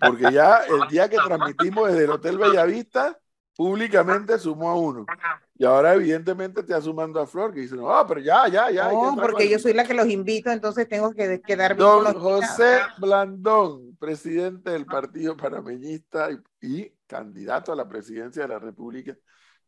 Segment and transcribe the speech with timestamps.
[0.00, 3.18] porque ya el día que transmitimos desde el Hotel Bellavista,
[3.56, 5.04] públicamente sumó a uno.
[5.54, 8.90] Y ahora evidentemente te está sumando a Flor, que dice, no, pero ya, ya, ya.
[8.90, 12.78] No, porque yo soy la que los invito, entonces tengo que quedar bien Don José
[12.98, 19.14] Blandón, presidente del Partido Panameñista y, y candidato a la presidencia de la República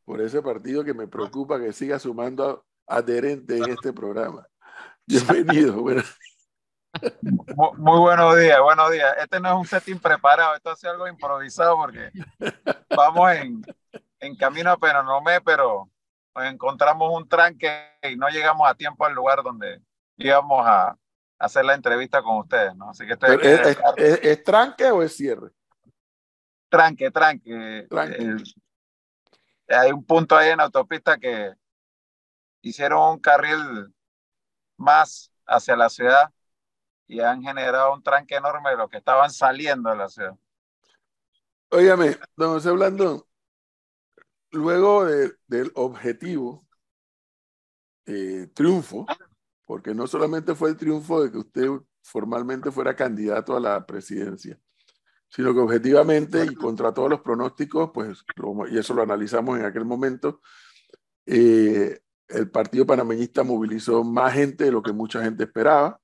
[0.05, 4.47] por ese partido que me preocupa que siga sumando adherente en este programa.
[5.07, 5.75] Bienvenido.
[5.83, 6.03] Bueno.
[7.57, 9.15] Muy, buenos días, buenos días.
[9.19, 12.11] Este no es un setting preparado, esto es algo improvisado porque
[12.97, 13.63] vamos en,
[14.21, 15.91] en camino a Penonomé, pero
[16.35, 19.81] nos encontramos un tranque y no llegamos a tiempo al lugar donde
[20.17, 20.97] íbamos a
[21.39, 22.91] hacer la entrevista con ustedes, ¿no?
[22.91, 23.17] Así que
[23.97, 25.51] es, tranque o es cierre?
[26.69, 27.87] Tranque, tranque.
[27.89, 28.37] tranque.
[29.69, 31.53] hay un punto ahí en la autopista que
[32.61, 33.93] hicieron un carril
[34.77, 36.33] más hacia la ciudad
[37.13, 40.35] y han generado un tranque enorme de los que estaban saliendo de la ciudad.
[41.71, 43.23] Óigame, don José Blandón,
[44.51, 46.67] luego del objetivo
[48.07, 49.07] eh, triunfo,
[49.67, 51.69] porque no solamente fue el triunfo de que usted
[52.03, 54.59] formalmente fuera candidato a la presidencia,
[55.29, 58.25] sino que objetivamente y contra todos los pronósticos, pues,
[58.71, 60.41] y eso lo analizamos en aquel momento,
[61.27, 66.02] eh, el Partido Panameñista movilizó más gente de lo que mucha gente esperaba.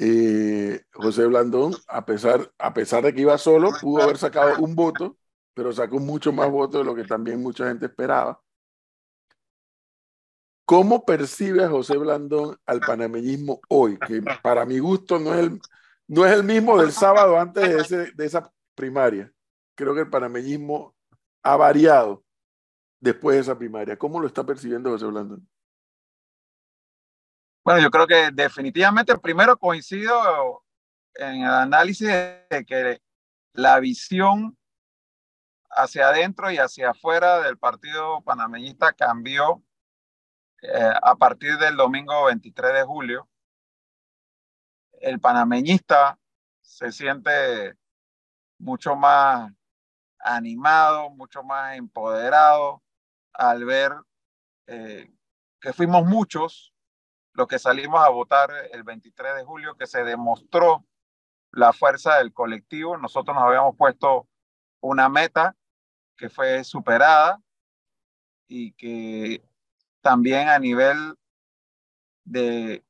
[0.00, 4.76] Eh, José Blandón, a pesar, a pesar de que iba solo, pudo haber sacado un
[4.76, 5.16] voto,
[5.54, 8.40] pero sacó mucho más votos de lo que también mucha gente esperaba.
[10.64, 13.98] ¿Cómo percibe a José Blandón al panameñismo hoy?
[13.98, 15.60] Que para mi gusto no es el,
[16.06, 19.32] no es el mismo del sábado antes de, de esa primaria.
[19.74, 20.94] Creo que el panameñismo
[21.42, 22.22] ha variado
[23.00, 23.98] después de esa primaria.
[23.98, 25.48] ¿Cómo lo está percibiendo José Blandón?
[27.68, 30.64] Bueno, yo creo que definitivamente primero coincido
[31.16, 33.02] en el análisis de que
[33.52, 34.56] la visión
[35.68, 39.62] hacia adentro y hacia afuera del partido panameñista cambió
[40.62, 43.28] eh, a partir del domingo 23 de julio.
[44.92, 46.18] El panameñista
[46.62, 47.76] se siente
[48.56, 49.52] mucho más
[50.20, 52.82] animado, mucho más empoderado,
[53.34, 53.92] al ver
[54.68, 55.12] eh,
[55.60, 56.72] que fuimos muchos
[57.38, 60.84] los que salimos a votar el 23 de julio, que se demostró
[61.52, 62.98] la fuerza del colectivo.
[62.98, 64.26] Nosotros nos habíamos puesto
[64.80, 65.54] una meta
[66.16, 67.40] que fue superada
[68.48, 69.40] y que
[70.00, 71.14] también a nivel
[72.24, 72.84] de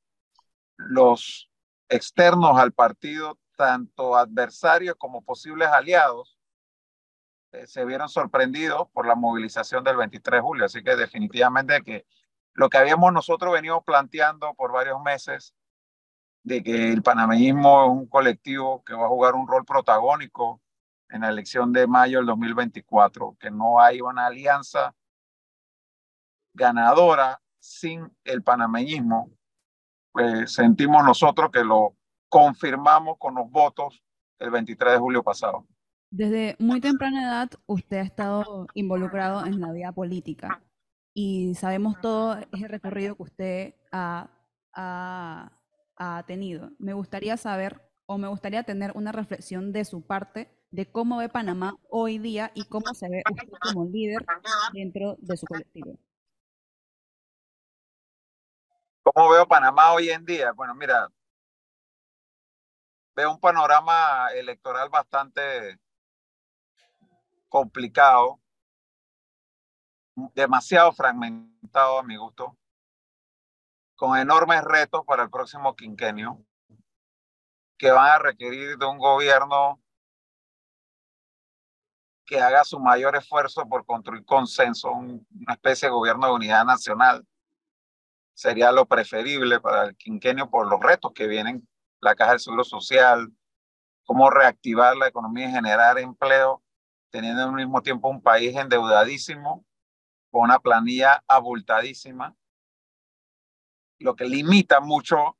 [0.76, 1.50] los
[1.90, 6.38] externos al partido, tanto adversarios como posibles aliados,
[7.52, 10.64] eh, se vieron sorprendidos por la movilización del 23 de julio.
[10.64, 12.06] Así que definitivamente que
[12.58, 15.54] lo que habíamos nosotros venido planteando por varios meses,
[16.42, 20.60] de que el panameñismo es un colectivo que va a jugar un rol protagónico
[21.08, 24.92] en la elección de mayo del 2024, que no hay una alianza
[26.52, 29.30] ganadora sin el panameñismo,
[30.10, 31.94] pues sentimos nosotros que lo
[32.28, 34.02] confirmamos con los votos
[34.40, 35.64] el 23 de julio pasado.
[36.10, 40.60] Desde muy temprana edad usted ha estado involucrado en la vida política
[41.20, 44.30] y sabemos todo ese recorrido que usted ha,
[46.28, 46.70] tenido.
[46.78, 51.28] Me gustaría saber o me gustaría tener una reflexión de su parte de cómo ve
[51.28, 54.24] Panamá hoy día y cómo se ve usted como líder
[54.72, 55.98] dentro de su colectivo.
[59.02, 60.52] ¿Cómo veo Panamá hoy en día?
[60.52, 61.08] Bueno, mira,
[63.16, 65.80] veo un panorama electoral bastante
[67.48, 68.38] complicado,
[70.34, 72.56] demasiado fragmentado a mi gusto,
[73.96, 76.44] con enormes retos para el próximo quinquenio,
[77.76, 79.80] que van a requerir de un gobierno
[82.24, 87.26] que haga su mayor esfuerzo por construir consenso, una especie de gobierno de unidad nacional.
[88.34, 91.66] Sería lo preferible para el quinquenio por los retos que vienen,
[92.00, 93.32] la caja del seguro social,
[94.04, 96.62] cómo reactivar la economía y generar empleo
[97.10, 99.64] teniendo al mismo tiempo un país endeudadísimo,
[100.30, 102.36] con una planilla abultadísima,
[103.98, 105.36] lo que limita mucho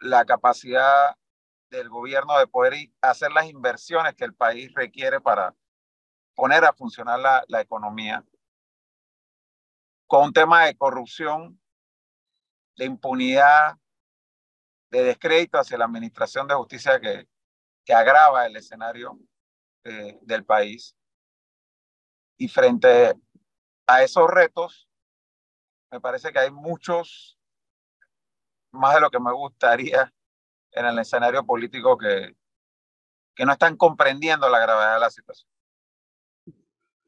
[0.00, 1.16] la capacidad
[1.70, 5.54] del gobierno de poder hacer las inversiones que el país requiere para
[6.34, 7.18] poner a funcionar
[7.48, 8.24] la, economía.
[10.06, 11.60] Con un tema de corrupción,
[12.76, 13.76] de impunidad,
[14.90, 17.28] de descrédito hacia la administración de justicia que,
[17.84, 19.18] que agrava el escenario
[19.84, 20.96] eh, del país.
[22.38, 23.14] Y frente
[23.88, 24.86] a esos retos,
[25.90, 27.38] me parece que hay muchos,
[28.70, 30.12] más de lo que me gustaría
[30.72, 32.36] en el escenario político que,
[33.34, 35.50] que no están comprendiendo la gravedad de la situación.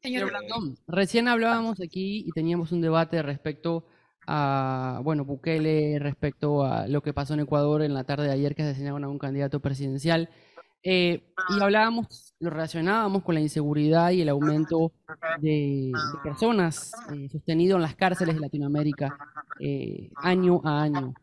[0.01, 3.85] Señor Blandón, recién hablábamos aquí y teníamos un debate respecto
[4.25, 8.55] a, bueno, Bukele, respecto a lo que pasó en Ecuador en la tarde de ayer
[8.55, 10.29] que asesinaron a un candidato presidencial.
[10.83, 14.91] Eh, y hablábamos, lo relacionábamos con la inseguridad y el aumento
[15.39, 15.91] de,
[16.23, 19.15] personas eh, sostenido en las cárceles de Latinoamérica
[19.59, 21.13] eh, año a año.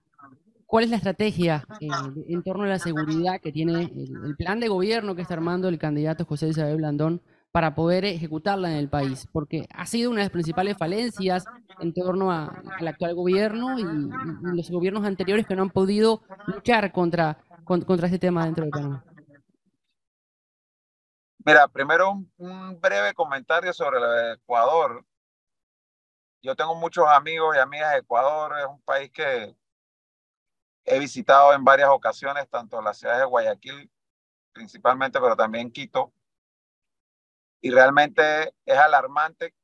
[0.67, 4.69] ¿Cuál es la estrategia en torno a la seguridad que tiene el, el, plan de
[4.69, 9.27] gobierno que está armando el candidato José Isabel Blandón para poder ejecutarla en el país,
[9.33, 11.45] porque ha sido una de las principales falencias
[11.81, 13.85] en torno al actual gobierno y,
[14.55, 19.05] los gobiernos anteriores que no han podido luchar contra, contra este tema dentro de Panamá.
[21.49, 25.03] Mira, primero un, un, breve comentario sobre el Ecuador.
[26.43, 29.57] Yo tengo muchos amigos y amigas de Ecuador, es un país que
[30.85, 33.91] he visitado en varias ocasiones, tanto la ciudad de Guayaquil
[34.53, 36.13] principalmente, pero también Quito
[37.63, 39.55] y realmente es alarmante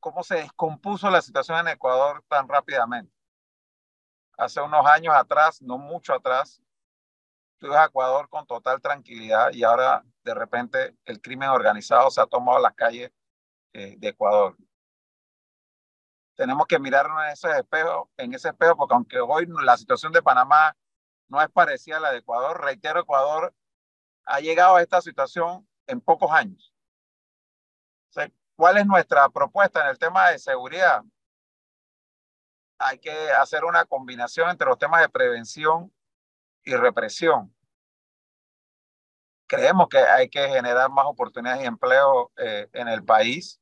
[0.00, 3.14] cómo se descompuso la situación en Ecuador tan rápidamente.
[4.38, 6.62] Hace unos años atrás, no mucho atrás,
[7.58, 12.26] tú a Ecuador con total tranquilidad y ahora de repente el crimen organizado se ha
[12.26, 13.12] tomado las calles
[13.72, 14.56] eh, de Ecuador.
[16.34, 20.22] Tenemos que mirarnos en ese espejo, en ese espejo, porque aunque hoy la situación de
[20.22, 20.76] Panamá
[21.28, 23.54] no es parecida a la de Ecuador, reitero, Ecuador
[24.24, 26.74] ha llegado a esta situación en pocos años.
[28.56, 31.04] ¿Cuál es nuestra propuesta en el tema de seguridad?
[32.78, 35.92] Hay que hacer una combinación entre los temas de prevención
[36.64, 37.55] y represión.
[39.46, 43.60] Creemos que hay que generar más oportunidades de empleo eh, en el país,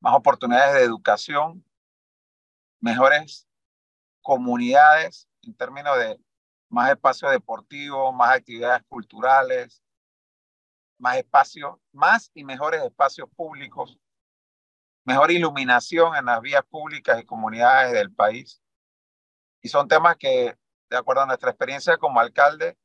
[0.00, 1.64] más oportunidades de educación,
[2.80, 3.46] mejores
[4.20, 6.18] comunidades en términos de
[6.68, 9.82] más espacios deportivos, más actividades culturales,
[10.98, 13.98] más espacios, más y mejores espacios públicos,
[15.04, 18.62] mejor iluminación en las vías públicas y comunidades del país.
[19.60, 20.56] Y son temas que,
[20.90, 22.76] de acuerdo a nuestra experiencia como alcalde,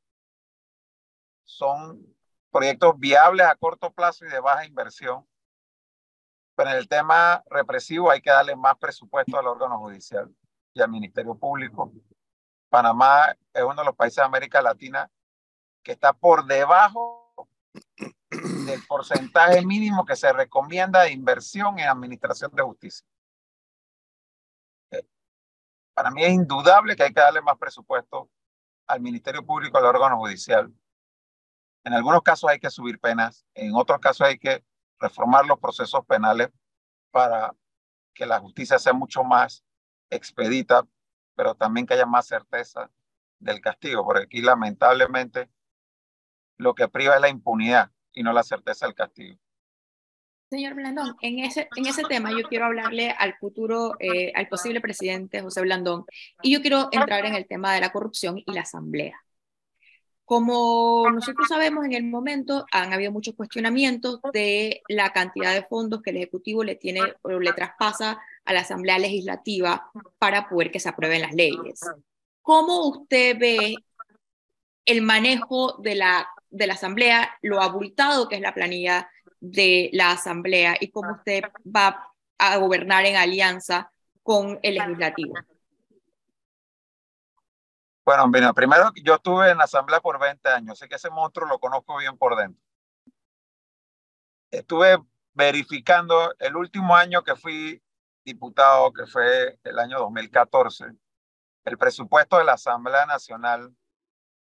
[1.48, 2.06] son
[2.52, 5.26] proyectos viables a corto plazo y de baja inversión.
[6.56, 10.30] Pero en el tema represivo hay que darle más presupuesto al órgano judicial
[10.74, 11.92] y al Ministerio Público.
[12.70, 15.10] Panamá es uno de los países de América Latina
[15.84, 17.48] que está por debajo
[18.30, 23.08] del porcentaje mínimo que se recomienda de inversión en administración de justicia.
[25.94, 28.30] Para mí es indudable que hay que darle más presupuesto
[28.88, 30.72] al Ministerio Público, al órgano judicial.
[31.88, 34.62] En algunos casos hay que subir penas, en otros casos hay que
[35.00, 36.50] reformar los procesos penales
[37.12, 37.56] para
[38.14, 39.64] que la justicia sea mucho más
[40.10, 40.86] expedita,
[41.34, 42.92] pero también que haya más certeza
[43.40, 45.50] del castigo, porque aquí lamentablemente
[46.58, 49.40] lo que priva es la impunidad y no la certeza del castigo.
[50.50, 54.82] Señor Blandón, en ese, en ese tema yo quiero hablarle al futuro, eh, al posible
[54.82, 56.04] presidente José Blandón,
[56.42, 59.24] y yo quiero entrar en el tema de la corrupción y la asamblea.
[60.28, 66.02] Como nosotros sabemos, en el momento han habido muchos cuestionamientos de la cantidad de fondos
[66.02, 70.82] que el Ejecutivo le tiene o le traspasa a la Asamblea Legislativa para poder que
[70.82, 71.80] se aprueben las leyes.
[72.42, 73.76] ¿Cómo usted ve
[74.86, 79.10] el manejo de la de la Asamblea, lo abultado que es la planilla
[79.40, 83.92] de la Asamblea y cómo usted va a gobernar en alianza
[84.24, 85.36] con el legislativo.
[88.08, 91.46] Bueno, mira, primero yo estuve en la Asamblea por 20 años, sé que ese monstruo
[91.46, 92.64] lo conozco bien por dentro.
[94.50, 94.98] Estuve
[95.34, 97.84] verificando el último año que fui
[98.24, 100.86] diputado, que fue el año 2014,
[101.66, 103.76] el presupuesto de la Asamblea Nacional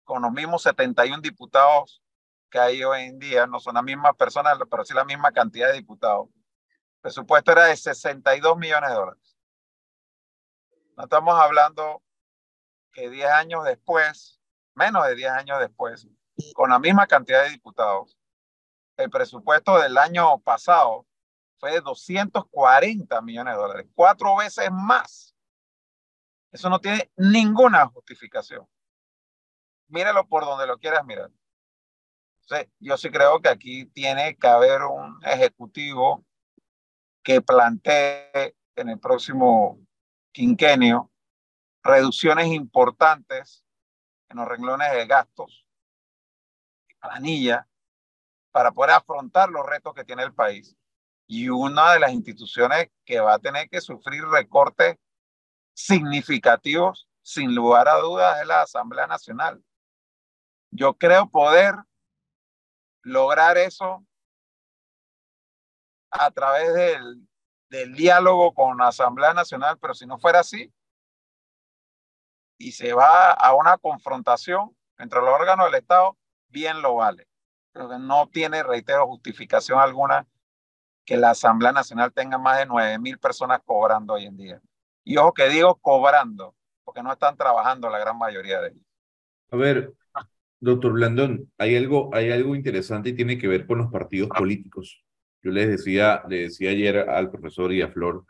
[0.03, 2.03] con los mismos 71 diputados
[2.49, 5.69] que hay hoy en día, no son las mismas personas, pero sí la misma cantidad
[5.69, 6.27] de diputados.
[6.35, 9.37] El presupuesto era de 62 millones de dólares.
[10.97, 12.03] No estamos hablando
[12.93, 14.39] que 10 años después,
[14.75, 16.07] menos de 10 años después,
[16.53, 18.17] con la misma cantidad de diputados,
[18.97, 21.05] el presupuesto del año pasado
[21.57, 25.35] fue de 240 millones de dólares, cuatro veces más.
[26.51, 28.67] Eso no tiene ninguna justificación
[29.93, 31.29] míralo por donde lo quieras mirar.
[32.79, 36.25] yo sí creo que aquí tiene que haber un ejecutivo
[37.23, 39.79] que plantee en el próximo
[40.31, 41.11] quinquenio
[41.83, 43.65] reducciones importantes
[44.29, 45.67] en los renglones de gastos
[47.03, 47.67] planilla
[48.51, 50.75] para poder afrontar los retos que tiene el país.
[51.27, 54.97] Y una de las instituciones que va a tener que sufrir recortes
[55.73, 59.63] significativos, sin lugar a dudas, es la Asamblea Nacional
[60.71, 61.75] Yo creo poder
[63.01, 64.05] lograr eso
[66.11, 67.27] a través del,
[67.69, 70.71] del diálogo con la Asamblea Nacional, pero si no fuera así,
[72.57, 76.17] y se va a una confrontación entre los órganos del Estado,
[76.49, 77.27] bien lo vale.
[77.71, 80.27] Pero que no tiene, reitero, justificación alguna
[81.05, 84.61] que la Asamblea Nacional tenga más de 9 mil personas cobrando hoy en día.
[85.03, 88.85] Y ojo que digo cobrando, porque no están trabajando la gran mayoría de ellos.
[89.51, 89.93] A ver,
[90.59, 95.03] doctor Blandón, hay algo, hay algo interesante y tiene que ver con los partidos políticos.
[95.41, 98.25] Yo les decía, le decía ayer al profesor y a Flor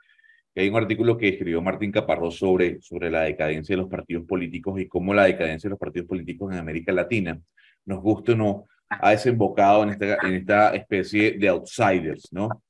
[0.54, 4.26] que hay un artículo que escribió Martín Caparrós sobre, sobre la decadencia de los partidos
[4.26, 7.40] políticos y cómo la decadencia de los partidos políticos en América Latina,
[7.86, 12.64] nos gusta o no, ha desembocado en esta, en esta especie de outsiders, ¿no?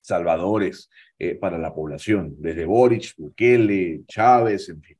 [0.00, 4.96] Salvadores eh, para la población, desde Boric, Bukele, Chávez, en fin.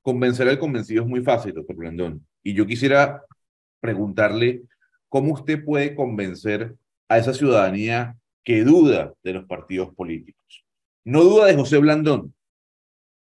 [0.00, 2.26] Convencer al convencido es muy fácil, doctor Blandón.
[2.42, 3.22] Y yo quisiera
[3.78, 4.62] preguntarle
[5.08, 6.74] cómo usted puede convencer
[7.08, 10.64] a esa ciudadanía que duda de los partidos políticos.
[11.04, 12.34] No duda de José Blandón,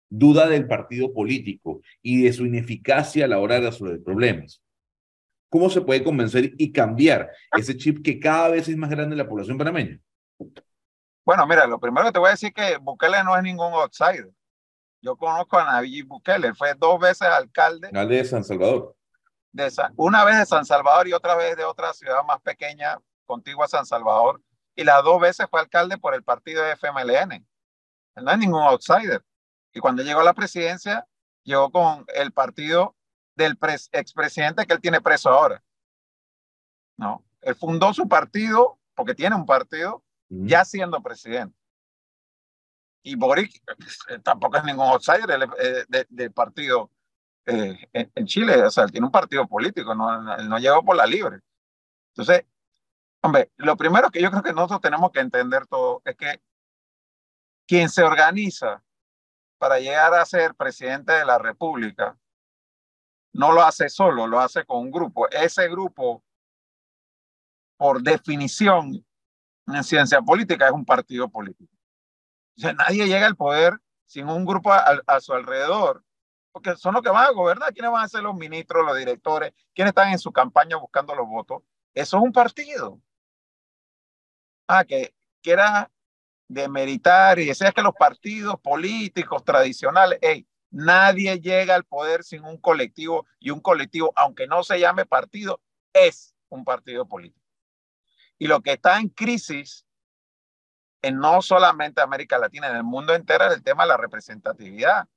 [0.08, 4.60] duda del partido político y de su ineficacia a la hora de resolver problemas.
[5.48, 9.18] ¿Cómo se puede convencer y cambiar ese chip que cada vez es más grande en
[9.18, 9.98] la población panameña?
[11.24, 13.72] Bueno, mira, lo primero que te voy a decir es que Bukele no es ningún
[13.72, 14.30] outsider.
[15.02, 17.88] Yo conozco a Nayib Bukele, fue dos veces alcalde.
[17.88, 18.94] Alcalde de San Salvador.
[19.52, 23.64] De una vez de San Salvador y otra vez de otra ciudad más pequeña contigua
[23.64, 24.40] a San Salvador
[24.76, 27.44] y las dos veces fue alcalde por el partido de FMLN.
[28.16, 29.24] No es ningún outsider.
[29.72, 31.06] Y cuando llegó a la presidencia,
[31.44, 32.96] llegó con el partido
[33.34, 33.56] del
[33.92, 35.62] expresidente que él tiene preso ahora.
[36.96, 41.56] No, él fundó su partido, porque tiene un partido, ya siendo presidente.
[43.02, 43.62] Y Boric
[44.08, 46.90] eh, tampoco es ningún outsider eh, del partido
[47.46, 50.96] eh, en, Chile, o sea, él tiene un partido político, no, él no llegó por
[50.96, 51.40] la libre.
[52.10, 52.44] Entonces,
[53.22, 56.40] Hombre, lo primero que yo creo que nosotros tenemos que entender todo es que
[57.70, 58.82] quien se organiza
[59.56, 62.18] para llegar a ser presidente de la República
[63.32, 65.30] no lo hace solo, lo hace con un grupo.
[65.30, 66.24] Ese grupo,
[67.76, 69.06] por definición,
[69.68, 71.72] en ciencia política es un partido político.
[72.58, 76.02] O sea, nadie llega al poder sin un grupo a, su alrededor,
[76.50, 79.52] porque son los que van a gobernar, quiénes van a ser los ministros, los directores,
[79.72, 81.62] quiénes están en su campaña buscando los votos.
[81.94, 83.00] Eso es un partido
[84.66, 85.88] ah, que quiera
[86.50, 92.56] demeritar y decir que los partidos políticos tradicionales, hey, nadie llega al poder sin un
[92.56, 95.60] colectivo y un colectivo, aunque no se llame partido,
[95.92, 97.46] es un partido político.
[98.36, 99.86] Y lo que está en crisis
[101.02, 105.08] en no solamente América Latina, en el mundo entero, es el tema de la representatividad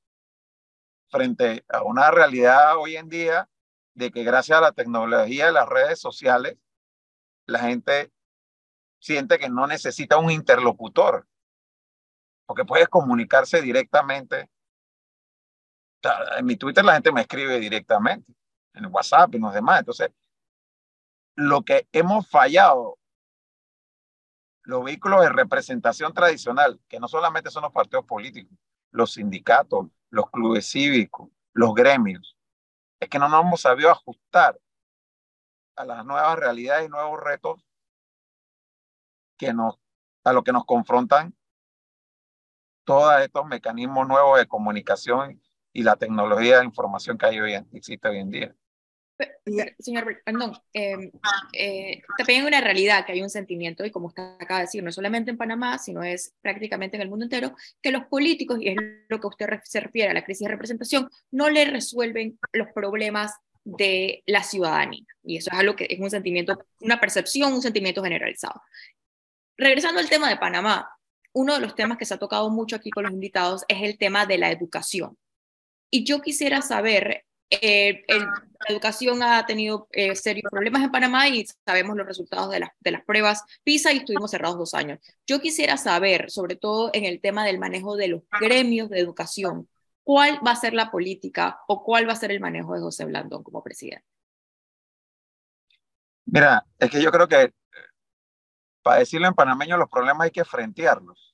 [1.10, 3.50] frente a una realidad hoy en día
[3.96, 6.58] de que gracias a la tecnología y las redes sociales,
[7.48, 8.12] la gente
[9.04, 11.28] siente que no necesita un interlocutor,
[12.46, 14.50] porque puedes comunicarse directamente.
[16.38, 18.34] En mi Twitter la gente me escribe directamente,
[18.74, 19.80] en WhatsApp y los demás.
[19.80, 20.10] Entonces,
[21.36, 22.98] lo que hemos fallado,
[24.62, 28.58] los vehículos de representación tradicional, que no solamente son los partidos políticos,
[28.92, 32.38] los sindicatos, los clubes cívicos, los gremios,
[33.02, 34.58] es que no nos hemos sabido ajustar
[35.76, 37.62] a las nuevas realidades y nuevos retos
[39.46, 39.76] que nos,
[40.24, 41.36] a lo que nos confrontan
[42.84, 48.08] todos estos mecanismos nuevos de comunicación y la tecnología de información que hay hoy existe
[48.08, 48.56] hoy en día.
[49.80, 51.12] Señor, perdón, em,
[51.54, 54.84] eh, también hay una realidad que hay un sentimiento, y como usted acaba de decir,
[54.84, 58.70] no solamente en Panamá, sino es prácticamente en el mundo entero, que los políticos, y
[58.70, 58.76] es
[59.08, 63.34] lo que usted se refiere a la crisis de representación, no le resuelven los problemas
[63.64, 65.06] de la ciudadanía.
[65.24, 68.62] Y eso es algo que es un sentimiento, una percepción, un sentimiento generalizado
[69.58, 70.90] regresando al tema de Panamá,
[71.34, 73.98] uno de los temas que se ha tocado mucho aquí con los invitados es el
[73.98, 75.18] tema de la educación.
[75.90, 81.46] Y yo quisiera saber, eh, la educación ha tenido eh, serios problemas en Panamá y
[81.66, 85.00] sabemos los resultados de, de las pruebas PISA y estuvimos cerrados dos años.
[85.28, 89.68] Yo quisiera saber, sobre todo en el tema del manejo de los gremios de educación,
[90.04, 93.06] cuál va a ser la política o cuál va a ser el manejo de José
[93.06, 94.06] Blandón como presidente.
[96.26, 97.54] Mira, es que yo creo que
[98.84, 101.34] para decirlo en panameño, los problemas hay que frentearlos,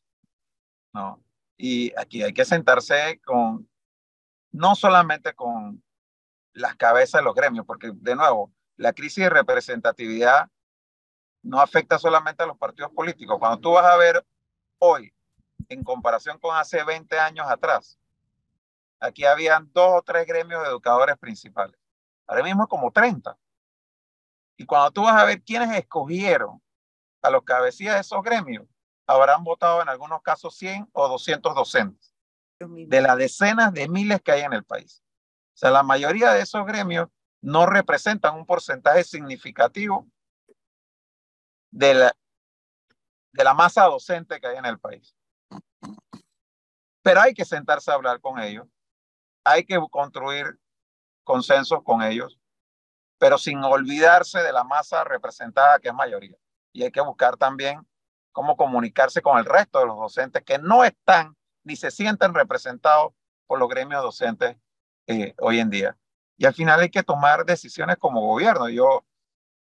[0.93, 1.21] ¿no?
[1.57, 3.67] Y aquí hay que sentarse con,
[4.51, 5.83] no solamente con
[6.53, 10.49] las cabezas de los gremios, porque de nuevo, la crisis de representatividad
[11.41, 13.37] no afecta solamente a los partidos políticos.
[13.39, 14.25] Cuando tú vas a ver
[14.77, 15.13] hoy,
[15.67, 17.99] en comparación con hace 20 años atrás,
[18.99, 21.77] aquí habían dos o tres gremios de educadores principales.
[22.27, 23.37] Ahora mismo como 30.
[24.57, 26.61] Y cuando tú vas a ver quiénes escogieron
[27.21, 28.65] a los cabecillas de esos gremios,
[29.07, 32.13] habrán votado en algunos casos 100 o 200 docentes
[32.59, 35.01] de las decenas de miles que hay en el país.
[35.53, 37.07] O sea, la mayoría de esos gremios
[37.41, 40.07] no representan un porcentaje significativo
[41.71, 42.15] de la,
[43.31, 45.15] de la masa docente que hay en el país.
[47.01, 48.67] Pero hay que sentarse a hablar con ellos,
[49.43, 50.59] hay que construir
[51.23, 52.39] consensos con ellos,
[53.17, 56.37] pero sin olvidarse de la masa representada que es mayoría.
[56.71, 57.87] Y hay que buscar también
[58.31, 63.13] cómo comunicarse con el resto de los docentes que no están ni se sienten representados
[63.47, 64.57] por los gremios docentes
[65.07, 65.97] eh, hoy en día.
[66.37, 68.69] Y al final hay que tomar decisiones como gobierno.
[68.69, 69.05] Yo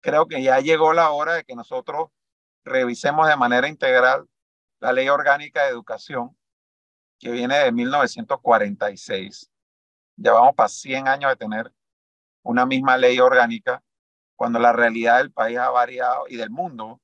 [0.01, 2.09] creo que ya llegó la hora de que nosotros
[2.63, 4.27] revisemos de manera integral
[4.79, 6.37] la ley orgánica de educación
[7.19, 9.49] que viene de 1946.
[10.17, 11.71] Ya vamos para 100 años de tener
[12.43, 13.83] una misma ley orgánica
[14.35, 17.01] cuando la realidad del país ha variado y del mundo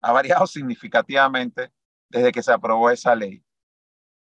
[0.00, 1.72] ha variado significativamente
[2.08, 3.44] desde que se aprobó esa ley.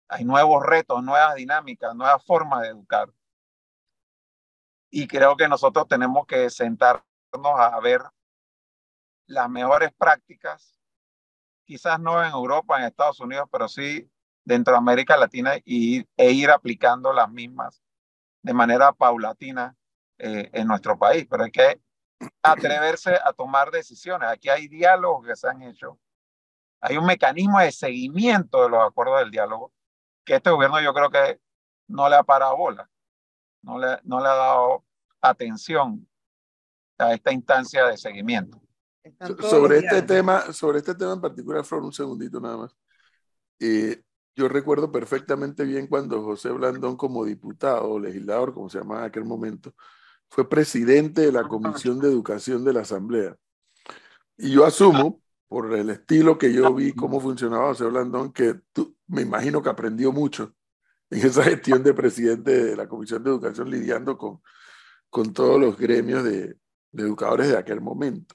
[0.09, 3.09] Hay nuevos retos, nuevas dinámicas, nuevas formas de educar.
[4.91, 8.03] Y creo que nosotros tenemos que sentarnos a ver
[9.27, 10.79] las mejores prácticas,
[11.65, 14.11] quizás no en Europa, en Estados Unidos, pero sí
[14.45, 17.83] dentro de América Latina y, e ir aplicando las mismas
[18.43, 19.77] de manera paulatina
[20.19, 21.27] eh, en nuestro país.
[21.31, 21.81] Pero hay que
[22.43, 24.29] atreverse a tomar decisiones.
[24.29, 25.99] Aquí hay diálogos que se han hecho.
[26.81, 29.73] Hay un mecanismo de seguimiento de los acuerdos del diálogo
[30.25, 31.41] que este gobierno yo creo que
[31.89, 32.89] no le ha parado bola,
[33.63, 34.85] no le, no le ha dado
[35.21, 36.09] atención
[36.99, 38.61] a esta instancia de seguimiento.
[39.41, 42.77] sobre este tema, sobre este tema en particular, Flor, un segundito nada más.
[43.59, 44.03] Eh,
[44.35, 49.07] yo recuerdo perfectamente bien cuando José Blandón, como diputado o legislador, como se llamaba en
[49.07, 49.75] aquel momento,
[50.33, 53.37] fue presidente de la Comisión de Educación de la Asamblea.
[54.39, 58.97] Y yo asumo, por el estilo que yo vi cómo funcionaba José Blandón, que tú,
[59.09, 60.55] me imagino que aprendió mucho
[61.11, 64.41] en esa gestión de presidente de la Comisión de Educación lidiando con,
[65.11, 66.57] con todos los gremios de,
[66.93, 68.35] de educadores de aquel momento.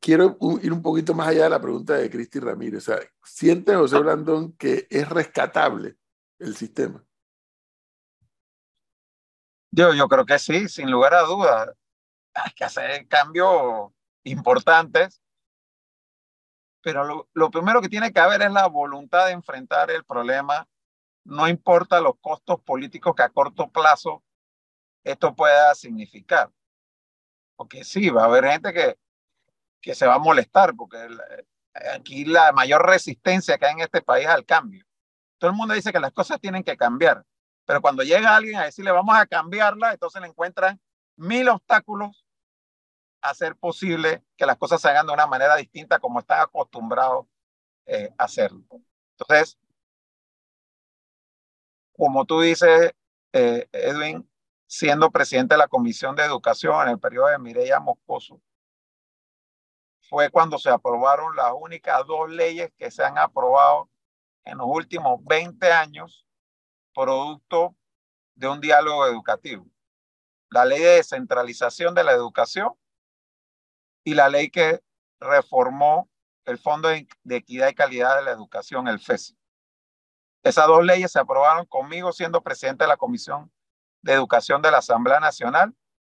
[0.00, 2.86] Quiero ir un poquito más allá de la pregunta de Cristi Ramírez.
[3.24, 5.96] ¿Siente José Blandón que es rescatable
[6.38, 7.04] el sistema?
[9.74, 11.70] Yo, yo creo que sí, sin lugar a dudas.
[12.34, 13.90] Hay que hacer cambios
[14.24, 15.24] importantes
[16.84, 20.68] pero lo, primero que tiene que haber es la voluntad de enfrentar el problema,
[21.24, 24.22] no importa los costos políticos que a corto plazo
[25.02, 26.52] esto pueda significar.
[27.56, 28.98] Porque sí, va a haber gente que,
[29.80, 31.08] que se va a molestar, porque
[31.94, 34.84] aquí la mayor resistencia que hay en este país es al cambio.
[35.38, 37.24] Todo el mundo dice que las cosas tienen que cambiar,
[37.64, 40.80] pero cuando llega alguien a decirle vamos a cambiarla, entonces le encuentran
[41.16, 42.24] mil obstáculos
[43.20, 47.26] hacer posible que las cosas se hagan de una manera distinta como están acostumbrados
[47.86, 48.64] eh, a hacerlo.
[49.18, 49.58] Entonces,
[51.92, 52.92] como tú dices,
[53.32, 54.28] eh, Edwin,
[54.66, 58.40] siendo presidente de la Comisión de Educación en el periodo de Mireya Moscoso,
[60.08, 63.88] fue cuando se aprobaron las únicas dos leyes que se han aprobado
[64.44, 66.23] en los últimos 20 años,
[66.94, 67.76] producto
[68.34, 69.66] de un diálogo educativo.
[70.50, 72.74] La ley de descentralización de la educación
[74.04, 74.82] y la ley que
[75.18, 76.08] reformó
[76.44, 79.36] el Fondo de Equidad y Calidad de la Educación, el FESI.
[80.42, 83.50] Esas dos leyes se aprobaron conmigo siendo presidente de la Comisión
[84.02, 85.74] de Educación de la Asamblea Nacional,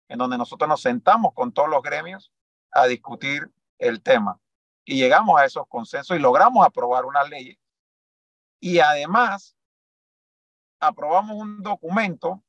[0.08, 2.32] en donde nosotros nos sentamos con todos los gremios
[2.72, 4.40] a discutir el tema.
[4.84, 7.60] Y llegamos a esos consensos y logramos aprobar una ley.
[8.60, 9.55] Y además,
[10.88, 12.44] aprobamos un documento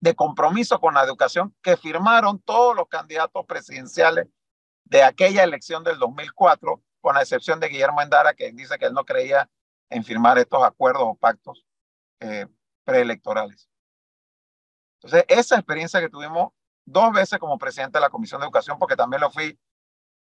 [0.00, 4.26] de compromiso con la educación que firmaron todos los candidatos presidenciales
[4.84, 8.94] de aquella elección del 2004, con la excepción de Guillermo Endara, que dice que él
[8.94, 9.48] no creía
[9.90, 11.64] en firmar estos acuerdos o pactos
[12.20, 12.46] eh,
[12.84, 13.68] preelectorales.
[14.96, 16.52] Entonces, esa experiencia que tuvimos
[16.84, 19.58] dos veces como presidente de la Comisión de Educación, porque también lo fui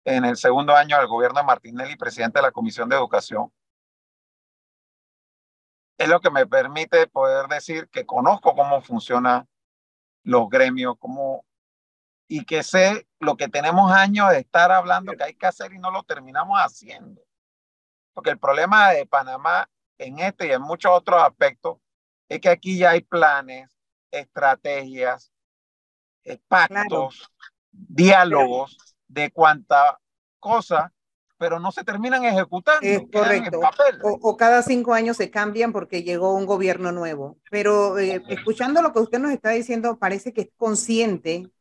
[0.05, 3.51] en el segundo año del gobierno de Martinelli, presidente de la Comisión de Educación,
[6.03, 9.47] es lo que me permite poder decir que conozco cómo funciona
[10.23, 11.45] los gremios, como,
[12.27, 15.79] y que sé lo que tenemos años de estar hablando que hay que hacer y
[15.79, 17.21] no lo terminamos haciendo.
[18.13, 21.77] Porque el problema de Panamá en este y en muchos otros aspectos
[22.29, 23.77] es que aquí ya hay planes,
[24.11, 25.31] estrategias,
[26.23, 27.29] eh, pactos,
[27.71, 29.99] diálogos de cuánta
[30.39, 30.93] cosa,
[31.43, 32.79] pero no se terminan ejecutando.
[32.87, 33.59] Es correcto.
[34.01, 37.37] O, o cada cinco años se cambian porque llegó un gobierno nuevo.
[37.51, 41.51] Pero eh, escuchando lo que usted nos está diciendo, parece que es consciente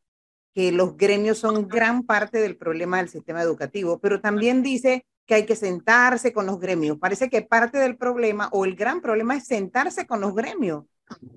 [0.53, 5.35] que los gremios son gran parte del problema del sistema educativo, pero también dice que
[5.35, 6.97] hay que sentarse con los gremios.
[6.97, 10.85] Parece que parte del problema o el gran problema es sentarse con los gremios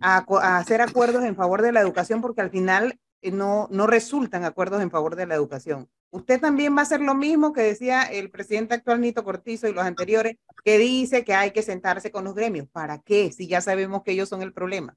[0.01, 4.45] a, a hacer acuerdos en favor de la educación porque al final no, no resultan
[4.45, 5.89] acuerdos en favor de la educación.
[6.11, 9.73] Usted también va a hacer lo mismo que decía el presidente actual Nito Cortizo y
[9.73, 12.69] los anteriores, que dice que hay que sentarse con los gremios.
[12.69, 13.33] ¿Para qué?
[13.33, 14.97] Si ya sabemos que ellos son el problema.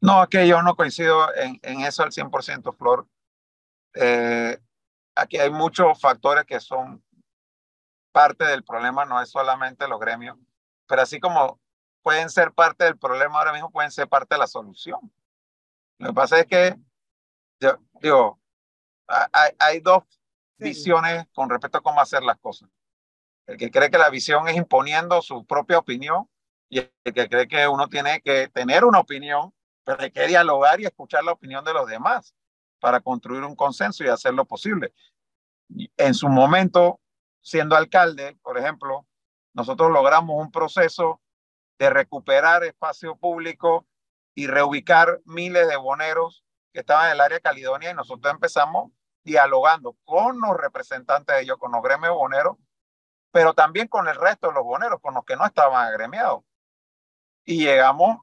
[0.00, 3.06] No, es que yo no coincido en, en eso al 100%, Flor.
[3.94, 4.58] Eh,
[5.14, 7.02] aquí hay muchos factores que son
[8.12, 10.36] parte del problema, no es solamente los gremios,
[10.86, 11.60] pero así como
[12.02, 15.00] pueden ser parte del problema ahora mismo, pueden ser parte de la solución.
[15.98, 16.76] Lo que pasa es que,
[17.60, 18.40] yo digo,
[19.08, 20.04] ha- hay, hay dos
[20.58, 20.64] Sí.
[20.64, 22.68] visiones con respecto a cómo hacer las cosas.
[23.46, 26.28] El que cree que la visión es imponiendo su propia opinión
[26.68, 30.80] y el que cree que uno tiene que tener una opinión, pero hay que dialogar
[30.80, 32.34] y escuchar la opinión de los demás
[32.80, 34.92] para construir un consenso y hacerlo posible.
[35.70, 37.00] Y En su momento,
[37.40, 39.06] siendo alcalde, por ejemplo,
[39.54, 41.20] nosotros logramos un proceso
[41.78, 43.86] de recuperar espacio público
[44.38, 48.92] y reubicar miles de boneros que estaban en el área Caledonia y nosotros empezamos
[49.24, 52.56] dialogando con los representantes de ellos, con los gremios boneros,
[53.32, 56.44] pero también con el resto de los boneros, con los que no estaban agremiados.
[57.44, 58.18] Y llegamos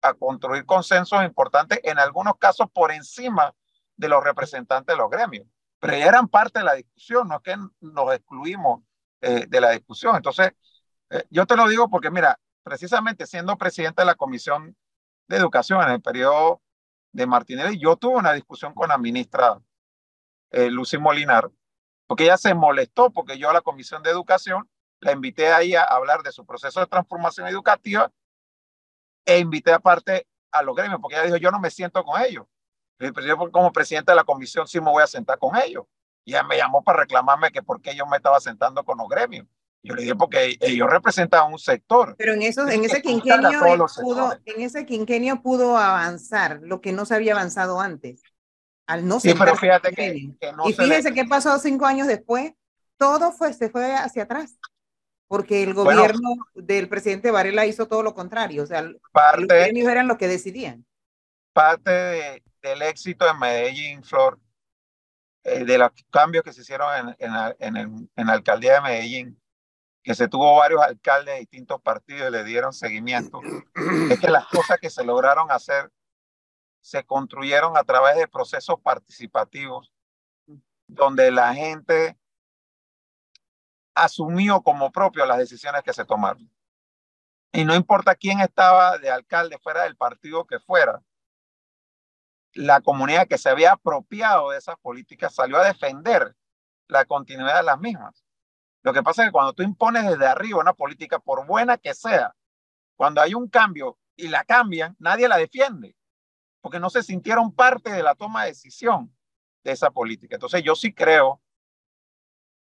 [0.00, 3.54] a construir consensos importantes, en algunos casos por encima
[3.98, 5.46] de los representantes de los gremios.
[5.78, 8.82] Pero ya eran parte de la discusión, no es que nos excluimos
[9.20, 10.16] eh, de la discusión.
[10.16, 10.52] Entonces,
[11.10, 14.74] eh, yo te lo digo porque, mira, precisamente siendo presidente de la Comisión
[15.30, 16.60] de Educación en el periodo
[17.12, 19.60] de Martinelli, yo tuve una discusión con la ministra
[20.50, 21.50] eh, Lucy Molinar,
[22.06, 25.82] porque ella se molestó porque yo a la Comisión de Educación la invité ahí a
[25.84, 28.12] hablar de su proceso de transformación educativa
[29.24, 32.46] e invité aparte a los gremios, porque ella dijo, yo no me siento con ellos.
[32.98, 35.84] Yo como presidente de la comisión sí me voy a sentar con ellos.
[36.24, 39.08] Y ella me llamó para reclamarme que por qué yo me estaba sentando con los
[39.08, 39.46] gremios.
[39.82, 42.14] Yo le dije, porque ellos representan un sector.
[42.18, 46.92] Pero en, eso, en ese quinquenio los pudo, en ese quinquenio pudo avanzar lo que
[46.92, 48.22] no se había avanzado antes,
[48.86, 51.58] al no Sí, pero fíjate los que, que no y se le- fíjese qué pasó
[51.58, 52.52] cinco años después,
[52.98, 54.58] todo fue, se fue hacia atrás,
[55.28, 56.02] porque el Bueno.
[56.02, 60.18] gobierno del presidente Varela hizo todo lo contrario, o sea, los parte, gremios eran los
[60.18, 60.84] que decidían.
[61.54, 64.38] parte de- del éxito de Medellín, Flor,
[65.42, 68.80] eh, de los cambios que se hicieron en, en en el- en la alcaldía de
[68.82, 69.39] Medellín,
[70.02, 73.40] que se tuvo varios alcaldes de distintos partidos y le dieron seguimiento,
[74.10, 75.92] es que las cosas que se lograron hacer
[76.80, 79.92] se construyeron a través de procesos participativos,
[80.86, 82.18] donde la gente
[83.94, 86.50] asumió como propio las decisiones que se tomaron.
[87.52, 91.02] Y no importa quién estaba de alcalde, fuera del partido que fuera,
[92.54, 96.34] la comunidad que se había apropiado de esas políticas salió a defender
[96.88, 98.24] la continuidad de las mismas.
[98.82, 101.94] Lo que pasa es que cuando tú impones desde arriba una política, por buena que
[101.94, 102.34] sea,
[102.96, 105.96] cuando hay un cambio y la cambian, nadie la defiende,
[106.60, 109.14] porque no se sintieron parte de la toma de decisión
[109.64, 110.36] de esa política.
[110.36, 111.40] Entonces yo sí creo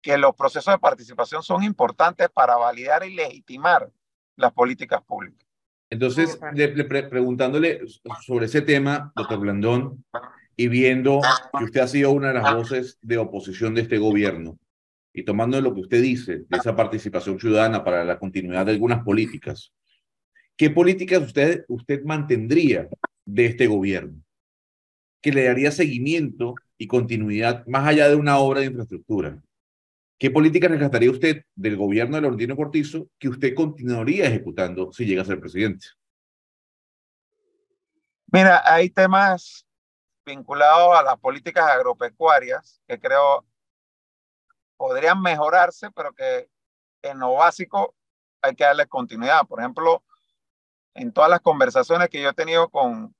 [0.01, 3.91] que los procesos de participación son importantes para validar y legitimar
[4.37, 5.47] las políticas públicas.
[5.91, 7.81] Entonces, No, le- le pre- preguntándole
[8.25, 10.05] sobre ese tema, doctor Blandón,
[10.57, 11.21] y viendo
[11.57, 14.59] que usted ha sido una de las voces de oposición de este gobierno,
[15.17, 19.05] y tomando lo que usted dice de esa participación ciudadana para la continuidad de algunas
[19.05, 19.73] políticas,
[20.57, 22.89] ¿qué políticas usted, usted mantendría
[23.25, 24.21] de este gobierno?
[25.23, 29.41] Que le daría seguimiento y continuidad más allá de una obra de infraestructura.
[30.19, 35.23] ¿Qué políticas rescataría usted del gobierno de Laurentino Cortizo que usted continuaría ejecutando si llega
[35.23, 35.87] a ser presidente?
[38.33, 39.65] Mira, hay temas
[40.27, 43.45] vinculados a las políticas agropecuarias que creo
[44.77, 46.49] podrían mejorarse, pero que
[47.03, 47.95] en lo básico
[48.43, 49.47] hay que darle continuidad.
[49.47, 50.03] Por ejemplo,
[50.95, 53.15] en todas las conversaciones que yo he tenido con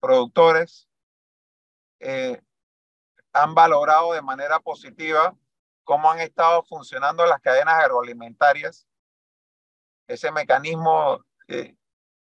[0.00, 0.88] productores,
[2.00, 2.42] eh,
[3.32, 5.36] han valorado de manera positiva
[5.84, 8.86] cómo han estado funcionando las cadenas agroalimentarias,
[10.06, 11.76] ese mecanismo eh,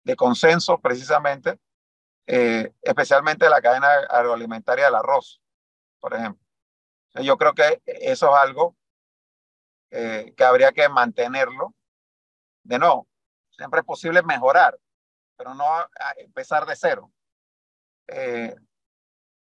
[0.04, 1.60] de consenso precisamente,
[2.28, 5.42] eh, especialmente la cadena agroalimentaria del arroz,
[6.00, 6.45] por ejemplo.
[7.24, 8.76] Yo creo que eso es algo
[9.92, 11.74] eh, que habría que mantenerlo.
[12.64, 13.08] De nuevo,
[13.52, 14.80] siempre es posible mejorar,
[15.38, 17.12] pero no a- a empezar de cero.
[18.08, 18.56] Eh,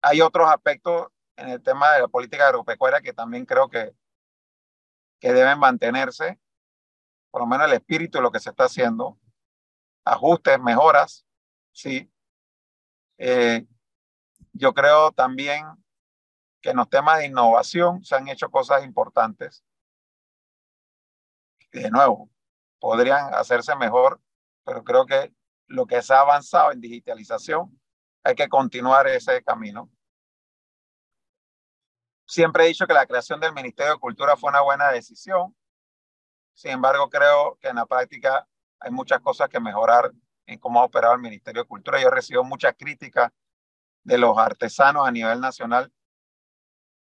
[0.03, 3.93] hay otros aspectos en el tema de la política agropecuaria que también creo que
[5.21, 6.39] que deben mantenerse,
[7.31, 9.19] por lo menos el espíritu de lo que se está haciendo,
[10.05, 11.27] ajustes, mejoras,
[11.73, 12.11] sí.
[13.19, 13.67] Eh,
[14.53, 15.65] yo creo también
[16.67, 19.65] que en los temas de innovación se han hecho cosas importantes.
[21.71, 22.29] De nuevo,
[22.81, 24.21] podrían hacerse mejor,
[24.65, 25.33] pero creo que
[25.69, 27.81] lo que se ha avanzado en digitalización,
[28.25, 29.89] hay que continuar ese camino.
[32.27, 35.55] Siempre he dicho que la creación del Ministerio de Cultura fue una buena decisión.
[36.53, 38.45] Sin embargo, creo que en la práctica
[38.81, 40.11] hay muchas cosas que mejorar
[40.47, 42.03] en cómo ha operado el Ministerio de Cultura.
[42.03, 43.31] Yo recibo muchas críticas
[44.03, 45.93] de los artesanos a nivel nacional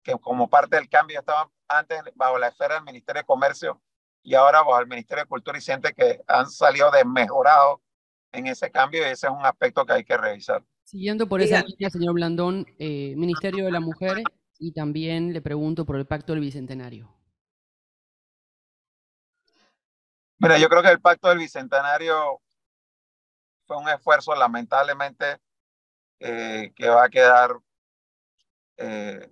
[0.06, 3.82] que como parte del cambio estaban antes bajo la esfera del Ministerio de Comercio
[4.24, 7.80] y ahora bajo el Ministerio de Cultura y siente que han salido desmejorados
[8.32, 10.64] en ese cambio y ese es un aspecto que hay que revisar.
[10.84, 14.22] Siguiendo por esa línea, señor Blandón, eh, Ministerio de la Mujer
[14.60, 17.12] y también le pregunto por el Pacto del Bicentenario.
[20.38, 22.40] Mira, yo creo que el Pacto del Bicentenario
[23.66, 25.40] fue un esfuerzo lamentablemente
[26.20, 27.58] eh, que va a quedar,
[28.78, 29.32] eh,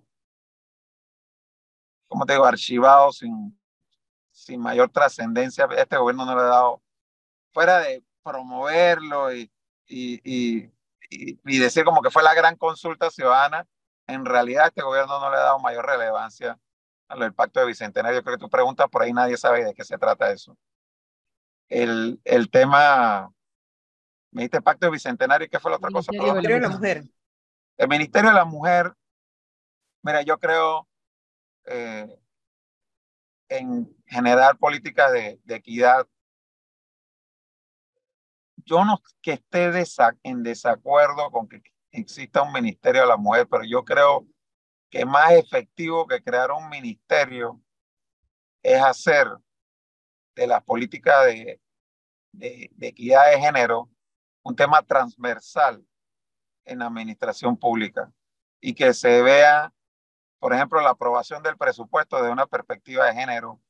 [2.13, 3.59] como te digo, archivado sin,
[4.31, 5.67] sin mayor trascendencia.
[5.75, 6.83] Este gobierno no le ha dado,
[7.51, 9.51] fuera de promoverlo y,
[9.87, 10.69] y,
[11.09, 13.65] y, decir como que fue la gran consulta ciudadana,
[14.05, 16.59] en realidad este gobierno no le ha dado mayor relevancia
[17.07, 18.21] al pacto de Bicentenario.
[18.21, 20.55] Creo que tú preguntas por ahí, nadie sabe de qué se trata eso.
[21.67, 23.33] El, el tema,
[24.29, 26.11] me dijiste pacto de Bicentenario, ¿qué fue la otra cosa?
[26.13, 27.03] El Ministerio de la Mujer.
[27.75, 28.93] El Ministerio de la Mujer,
[30.03, 30.87] mira, yo creo
[31.65, 32.19] eh,
[33.49, 36.07] en generar políticas de, equidad
[38.65, 39.71] yo no que esté
[40.23, 44.25] en desacuerdo con que exista un ministerio de la mujer, pero yo creo
[44.89, 47.61] que más efectivo que crear un ministerio
[48.61, 49.27] es hacer
[50.35, 51.59] de la política de,
[52.31, 53.89] de, equidad de género
[54.43, 55.85] un tema transversal
[56.65, 58.11] en la administración pública
[58.59, 59.73] y que se vea,
[60.43, 63.61] por ejemplo, la aprobación del presupuesto de una perspectiva de género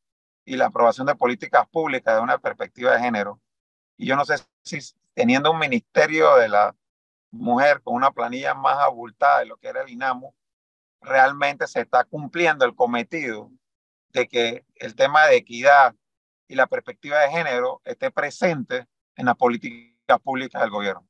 [0.44, 3.40] y la aprobación de políticas públicas de una perspectiva de género
[3.96, 4.80] y yo no sé si
[5.14, 6.76] teniendo un ministerio de la
[7.30, 10.34] mujer con una planilla más abultada de lo que era el INAMO,
[11.00, 13.52] realmente se está cumpliendo el cometido
[14.10, 15.94] de que el tema de equidad
[16.48, 21.08] y la perspectiva de género esté presente en las políticas públicas del gobierno.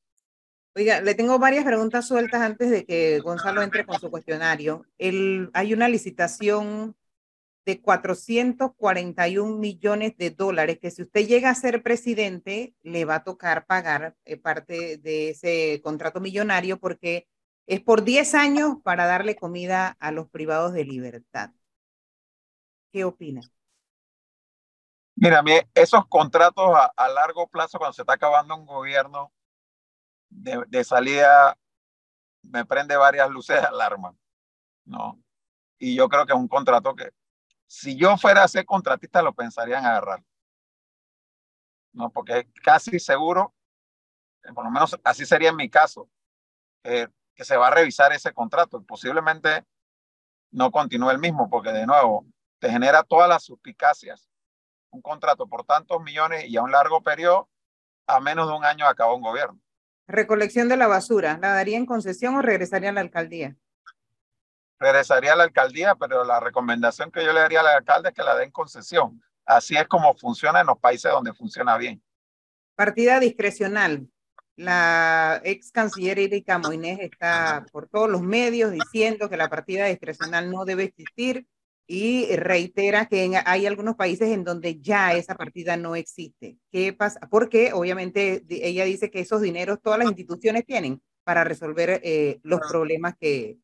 [0.75, 4.85] Oiga, le tengo varias preguntas sueltas antes de que Gonzalo entre con su cuestionario.
[4.97, 6.95] El, hay una licitación
[7.65, 13.23] de 441 millones de dólares, que si usted llega a ser presidente, le va a
[13.23, 17.27] tocar pagar eh, parte de ese contrato millonario porque
[17.67, 21.51] es por 10 años para darle comida a los privados de libertad.
[22.91, 23.41] ¿Qué opina?
[25.15, 25.43] Mira,
[25.75, 29.31] esos contratos a, largo plazo, cuando se está acabando un gobierno
[30.35, 31.57] de, salida,
[32.41, 34.15] me prende varias luces de alarma,
[34.85, 35.21] ¿no?
[35.77, 37.11] Y yo creo que es un contrato que
[37.67, 40.23] si yo fuera a ser contratista, lo pensaría en agarrar.
[41.93, 43.53] No, porque es casi seguro,
[44.43, 46.09] eh, por lo menos así sería en mi caso,
[46.83, 49.65] que se va a revisar ese contrato posiblemente
[50.53, 52.25] no continúe el mismo, porque de nuevo,
[52.59, 54.29] te genera todas las suspicacias.
[54.91, 57.49] Un contrato por tantos millones y a un largo periodo,
[58.07, 59.59] a menos de un año acabó un gobierno.
[60.07, 63.55] Recolección de la basura, ¿la daría en concesión o regresaría a la alcaldía?
[64.83, 68.23] regresaría a la alcaldía, pero la recomendación que yo le daría al alcalde es que
[68.23, 69.21] la den concesión.
[69.45, 72.01] Así es como funciona en los países donde funciona bien.
[72.75, 74.07] Partida discrecional.
[74.55, 80.51] La ex canciller Erika Moines está por todos los medios diciendo que la partida discrecional
[80.51, 81.47] no debe existir
[81.85, 86.57] y reitera que hay algunos países en donde ya esa partida no existe.
[86.71, 87.19] ¿Qué pasa?
[87.29, 92.61] Porque obviamente ella dice que esos dineros todas las instituciones tienen para resolver eh, los
[92.61, 93.57] problemas que,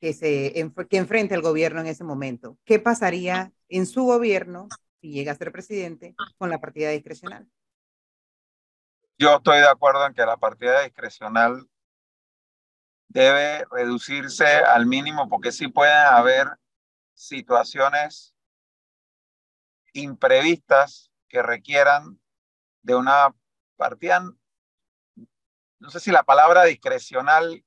[0.00, 0.52] que, se,
[0.88, 2.58] que enfrenta el gobierno en ese momento.
[2.64, 4.68] ¿Qué pasaría en su gobierno,
[5.00, 7.48] si llega a ser presidente, con la partida discrecional?
[9.18, 11.66] Yo estoy de acuerdo en que la partida discrecional
[13.08, 16.48] debe reducirse al mínimo porque sí pueden haber
[17.16, 18.34] situaciones
[19.94, 22.20] imprevistas que requieran
[22.82, 23.34] de una
[23.76, 24.22] partida,
[25.80, 27.64] no sé si la palabra discrecional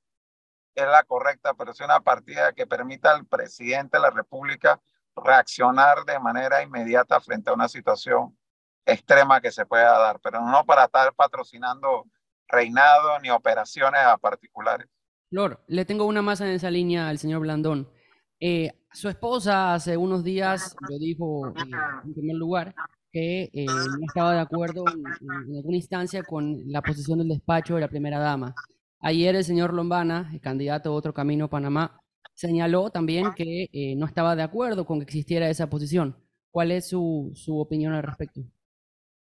[0.75, 4.79] es la correcta, pero es una partida que permita al presidente de la República
[5.15, 8.37] reaccionar de manera inmediata frente a una situación
[8.85, 12.05] extrema que se pueda dar, pero no para estar patrocinando
[12.47, 14.87] reinado ni operaciones a particulares.
[15.29, 17.91] Flor, le tengo una más en esa línea al señor Blandón.
[18.39, 21.71] Eh, su esposa hace unos días lo dijo eh,
[22.05, 22.73] en primer lugar
[23.11, 25.03] que eh, no estaba de acuerdo en,
[25.49, 28.53] en, alguna instancia con la posición del despacho de la primera dama.
[29.01, 31.99] Ayer el señor Lombana, el candidato a Otro Camino Panamá,
[32.39, 36.17] señaló también que eh, no estaba de acuerdo con que existiera esa posición.
[36.51, 38.41] ¿Cuál es su, su opinión al respecto?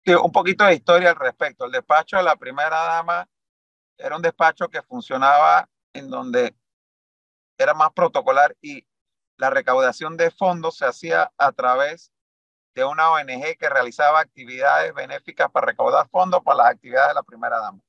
[0.05, 1.67] Sí, un poquito de historia al respecto.
[1.67, 3.29] El despacho de la primera dama
[3.97, 6.55] era un despacho que funcionaba en donde
[7.59, 8.85] era más protocolar y
[9.37, 12.13] la recaudación de fondos se hacía a través
[12.75, 17.23] de una ONG que realizaba actividades benéficas para recaudar fondos para las actividades de la
[17.23, 17.81] primera dama.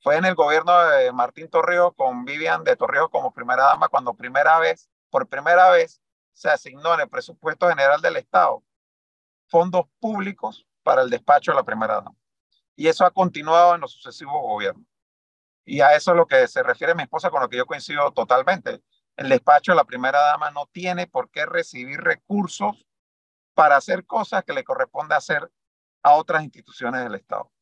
[0.00, 4.12] Fue en el gobierno de Martín Torrijos con Vivian de Torrijos como primera dama cuando
[4.14, 6.02] primera vez, por primera vez,
[6.34, 8.62] se asignó en el presupuesto general del Estado
[9.46, 12.14] fondos públicos para el despacho de la primera dama.
[12.76, 14.86] Y eso ha continuado en los sucesivos gobiernos.
[15.64, 18.10] Y a eso es lo que se refiere mi esposa, con lo que yo coincido
[18.12, 18.82] totalmente.
[19.16, 22.86] El despacho de la primera dama no tiene por qué recibir recursos
[23.54, 25.50] para hacer cosas que le corresponde hacer
[26.02, 27.52] a otras instituciones del Estado.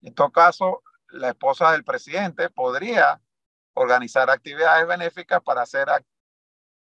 [0.00, 3.20] En todo caso, la esposa del presidente podría
[3.74, 5.88] organizar actividades benéficas para hacer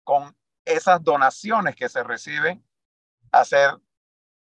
[0.04, 2.66] con esas donaciones que se reciben,
[3.32, 3.72] hacer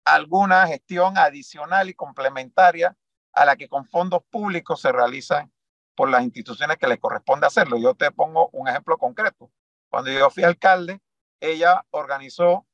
[0.03, 2.97] alguna gestión adicional y complementaria
[3.34, 5.51] a la que con fondos públicos se realizan
[5.95, 7.77] por las instituciones que le corresponde hacerlo.
[7.77, 9.51] Yo te pongo un ejemplo concreto.
[9.89, 11.02] Cuando yo fui alcalde,
[11.39, 12.67] ella organizó,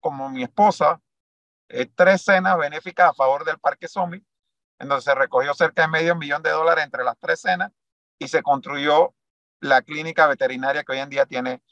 [0.00, 1.00] como mi esposa,
[1.68, 4.24] eh, tres cenas benéficas a favor del Parque Zombie,
[4.78, 7.70] en donde se recogió cerca de medio millón de dólares entre las tres cenas
[8.18, 9.14] y se construyó
[9.60, 11.62] la clínica veterinaria que hoy en día tiene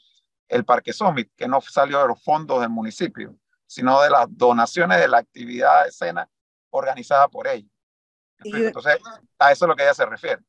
[0.47, 3.35] el Parque Summit, que no salió de los fondos del municipio,
[3.65, 6.29] sino de las donaciones de la actividad de cena
[6.69, 7.67] organizada por ella.
[8.43, 8.97] Entonces,
[9.39, 10.41] a eso es lo que ella se refiere.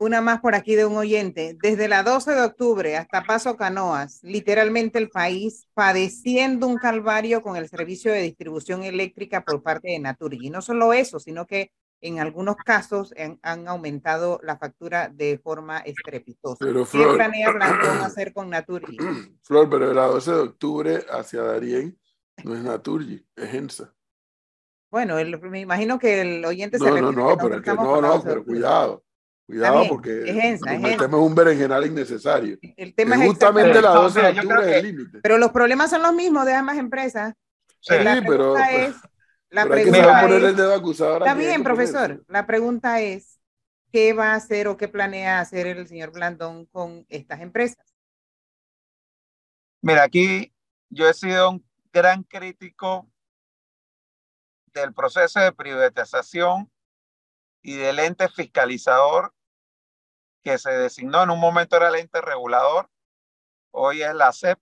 [0.00, 1.58] Una más por aquí de un oyente.
[1.60, 7.54] Desde la 12 de octubre hasta Paso Canoas, literalmente el país padeciendo un calvario con
[7.56, 10.48] el servicio de distribución eléctrica por parte de Naturgy.
[10.48, 15.80] No solo eso, sino que en algunos casos han, han aumentado la factura de forma
[15.80, 16.64] estrepitosa.
[16.64, 18.96] Pero, ¿Qué Flor, planea Blanco hacer con Naturgy?
[19.42, 22.00] Flor, pero de la 12 de octubre hacia Darien
[22.42, 23.94] no es Naturgy, es ENSA.
[24.90, 28.08] Bueno, el- me imagino que el oyente se No, no, no, pero que no, no,
[28.14, 29.04] 12 de pero cuidado,
[29.50, 30.88] cuidado bien, porque es ENSA, es ENSA.
[30.88, 32.58] metemos en un berenjenal innecesario.
[32.76, 35.18] El tema Es es justamente la No, 12 de octubre es el límite.
[35.22, 37.34] Pero los problemas son los mismos de ambas empresas.
[37.80, 38.94] Sí, la pero, pregunta es,
[39.50, 41.22] la pero pregunta es- el dedo acusador.
[41.22, 42.24] Está bien, profesor.
[42.28, 43.40] La pregunta es,
[43.92, 47.84] ¿qué va a hacer o qué planea hacer el señor Blandón con estas empresas?
[49.82, 50.52] Mira, aquí
[50.90, 53.10] yo he sido un gran crítico
[54.72, 56.70] del proceso de privatización
[57.62, 59.34] y del ente fiscalizador
[60.42, 62.90] que se designó en un momento era el ente regulador,
[63.70, 64.58] hoy es la CEP,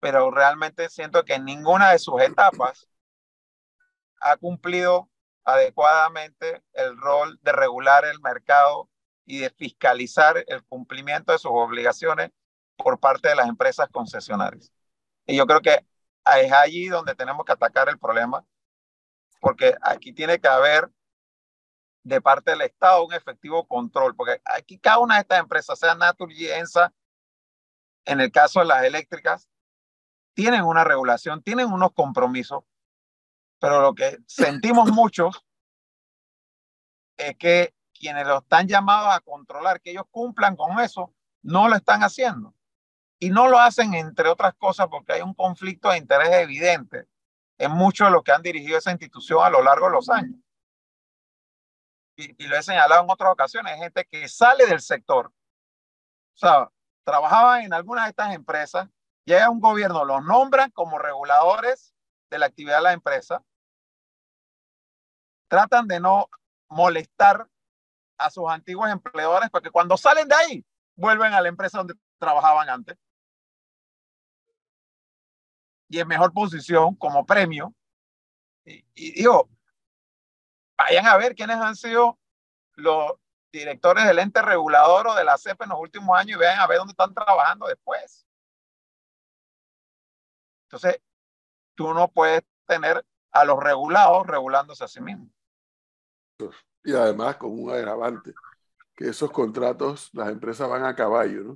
[0.00, 2.88] pero realmente siento que en ninguna de sus etapas
[4.20, 5.08] ha cumplido
[5.44, 8.88] adecuadamente el rol de regular el mercado
[9.24, 12.30] y de fiscalizar el cumplimiento de sus obligaciones
[12.76, 14.72] por parte de las empresas concesionarias.
[15.26, 15.84] Y yo creo que
[16.24, 18.44] es allí donde tenemos que atacar el problema,
[19.40, 20.90] porque aquí tiene que haber
[22.02, 25.94] de parte del Estado un efectivo control, porque aquí cada una de estas empresas, sea
[25.94, 26.92] Naturgy, ENSA,
[28.04, 29.48] en el caso de las eléctricas,
[30.34, 32.64] tienen una regulación, tienen unos compromisos,
[33.58, 35.44] pero lo que sentimos muchos
[37.16, 41.76] es que quienes lo están llamados a controlar, que ellos cumplan con eso, no lo
[41.76, 42.54] están haciendo.
[43.18, 47.08] Y no lo hacen, entre otras cosas, porque hay un conflicto de interés evidente
[47.58, 50.38] en muchos de los que han dirigido esa institución a lo largo de los años.
[52.18, 56.68] Y, lo he señalado en otras ocasiones, hay gente que sale del sector, o sea,
[57.04, 58.88] trabajaba en algunas de estas empresas,
[59.24, 61.94] llega un gobierno, los nombran como reguladores
[62.28, 63.44] de la actividad de la empresa,
[65.48, 66.28] tratan de no
[66.68, 67.48] molestar
[68.18, 72.68] a sus antiguos empleadores porque cuando salen de ahí vuelven a la empresa donde trabajaban
[72.68, 72.98] antes
[75.88, 77.74] y en mejor posición como premio.
[78.64, 79.48] Y digo,
[80.78, 82.18] vayan a ver quiénes han sido
[82.76, 83.12] los
[83.52, 86.66] directores del ente regulador o de la CEP en los últimos años y vean a
[86.66, 88.24] ver dónde están trabajando después.
[90.66, 91.00] Entonces,
[91.74, 95.28] tú no puedes tener a los regulados regulándose a sí mismos.
[96.84, 98.32] Y además con un agravante,
[98.94, 101.54] que esos contratos las empresas van a caballo, ¿no?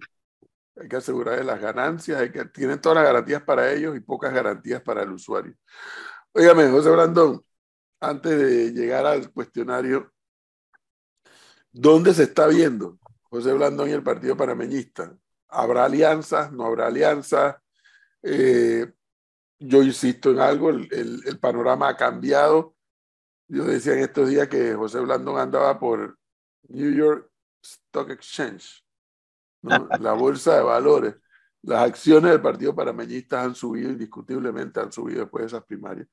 [0.77, 4.33] Hay que asegurarles las ganancias, hay que, tienen todas las garantías para ellos y pocas
[4.33, 5.55] garantías para el usuario.
[6.33, 7.45] Óigame, José Brandón,
[8.03, 10.13] antes de llegar al cuestionario,
[11.71, 15.17] ¿dónde se está viendo José Blandón y el Partido Panameñista
[15.49, 16.51] ¿Habrá alianzas?
[16.51, 17.57] ¿No habrá alianzas?
[18.23, 18.91] Eh,
[19.59, 22.75] yo insisto en algo, el, el, panorama ha cambiado.
[23.49, 26.19] Yo decía en estos días que José Blandón andaba por
[26.69, 27.31] New York
[27.63, 28.83] Stock Exchange,
[29.63, 31.15] la bolsa de valores.
[31.61, 36.09] Las acciones del Partido Panameñista han subido indiscutiblemente, han subido después de esas primarias.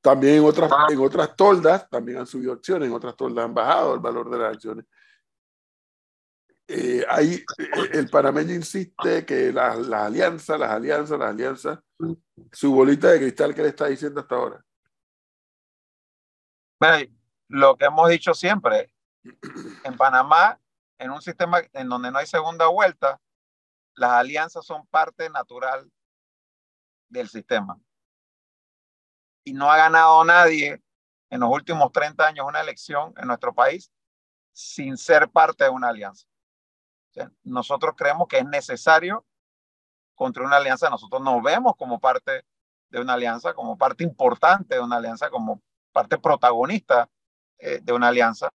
[0.00, 3.94] También en otras, en otras toldas también han subido acciones, en otras toldas han bajado
[3.94, 4.86] el valor de las acciones.
[6.66, 11.78] Eh, ahí eh, el panameño insiste que las, las alianzas, las alianzas, las alianzas,
[12.52, 14.64] su bolita de cristal, ¿qué le está diciendo hasta ahora?
[17.48, 18.90] lo que hemos dicho siempre,
[19.84, 20.58] en Panamá,
[20.98, 23.20] en un sistema en donde no hay segunda vuelta,
[23.96, 25.90] las alianzas son parte natural
[27.08, 27.78] del sistema.
[29.44, 30.82] Y no ha ganado nadie
[31.30, 33.90] en los últimos 30 años una elección en nuestro país
[34.52, 36.26] sin ser parte de una alianza.
[37.42, 39.24] nosotros creemos que es necesario
[40.14, 40.90] construir una alianza.
[40.90, 42.44] Nosotros nos vemos como parte
[42.88, 45.62] de una alianza, como parte importante de una alianza, como
[45.92, 47.08] parte protagonista
[47.58, 48.50] eh, de una alianza.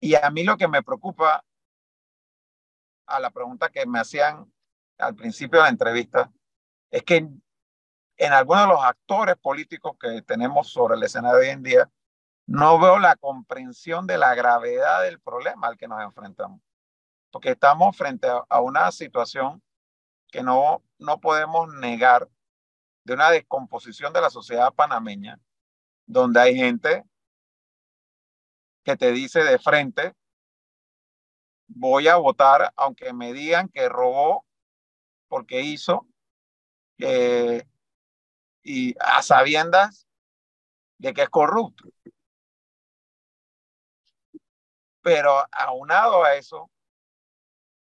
[0.00, 1.44] Y a mí lo que me preocupa
[3.06, 4.52] a la pregunta que me hacían
[4.98, 6.32] al principio de la entrevista,
[6.90, 7.28] es que
[8.22, 11.90] en, algunos de los actores políticos que tenemos sobre el escenario de hoy en día,
[12.46, 16.60] no veo la comprensión de la gravedad del problema al que nos enfrentamos.
[17.30, 19.62] Porque estamos frente a, una situación
[20.28, 22.28] que no, no podemos negar
[23.04, 25.40] de una descomposición de la sociedad panameña,
[26.06, 27.04] donde hay gente
[28.84, 30.14] que te dice de frente
[31.66, 34.44] voy a votar aunque me digan que robó
[35.28, 36.06] porque hizo
[36.98, 37.64] eh,
[38.62, 40.06] y a sabiendas
[40.98, 41.84] de que es corrupto.
[45.02, 46.70] Pero aunado a eso,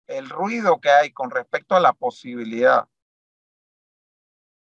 [0.06, 2.88] el ruido que hay con respecto a la posibilidad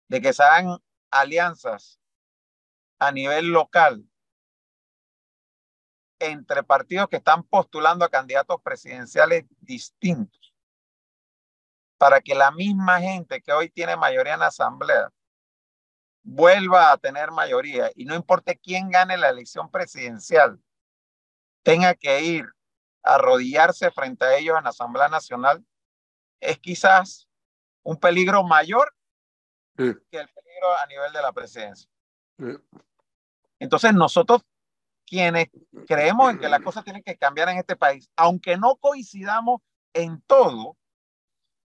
[0.09, 0.79] de que se hagan
[1.11, 2.01] alianzas
[2.99, 4.09] a nivel local
[6.19, 10.55] entre partidos que están postulando a candidatos presidenciales distintos
[11.99, 15.13] para que la misma gente que hoy tiene mayoría en la asamblea
[16.27, 20.61] vuelva a tener mayoría y no importe quién gane la elección presidencial,
[21.63, 22.47] tenga que ir
[23.05, 25.65] a arrodillarse frente a ellos en la Asamblea Nacional,
[26.41, 27.29] es quizás
[27.85, 28.93] un peligro mayor
[29.77, 29.95] que el
[30.29, 31.89] peligro a nivel de la presidencia.
[33.61, 34.43] Entonces nosotros
[35.07, 35.49] quienes
[35.87, 39.61] creemos en que las cosas tienen que cambiar en este país, aunque no coincidamos
[39.95, 40.77] en todo,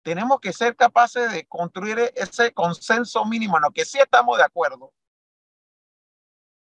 [0.03, 4.45] tenemos que ser capaces de construir ese consenso mínimo en lo que sí estamos de
[4.45, 4.93] acuerdo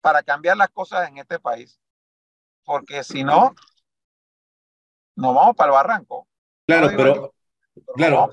[0.01, 1.81] para cambiar las cosas en este país.
[2.65, 3.55] Porque si no,
[5.17, 6.29] nos vamos para el barranco.
[6.67, 7.35] Claro, pero,
[7.95, 8.31] claro,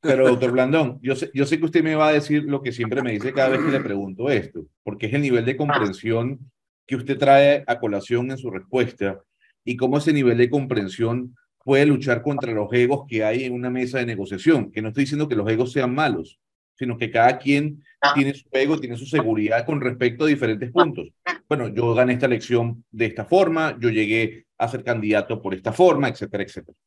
[0.00, 2.72] pero doctor Blandón, yo sé, yo sé que usted me va a decir lo que
[2.72, 6.50] siempre me dice cada vez que le pregunto esto, porque es el nivel de comprensión
[6.86, 9.20] que usted trae a colación en su respuesta
[9.64, 11.36] y cómo ese nivel de comprensión
[11.68, 14.72] puede luchar contra los egos que hay en una mesa de negociación.
[14.72, 16.40] Que no estoy diciendo que los egos sean malos,
[16.78, 21.10] sino que cada quien tiene su ego, tiene su seguridad con respecto a diferentes puntos.
[21.46, 25.70] Bueno, yo gané esta elección de esta forma, yo llegué a ser candidato por esta
[25.74, 26.78] forma, etcétera, etcétera.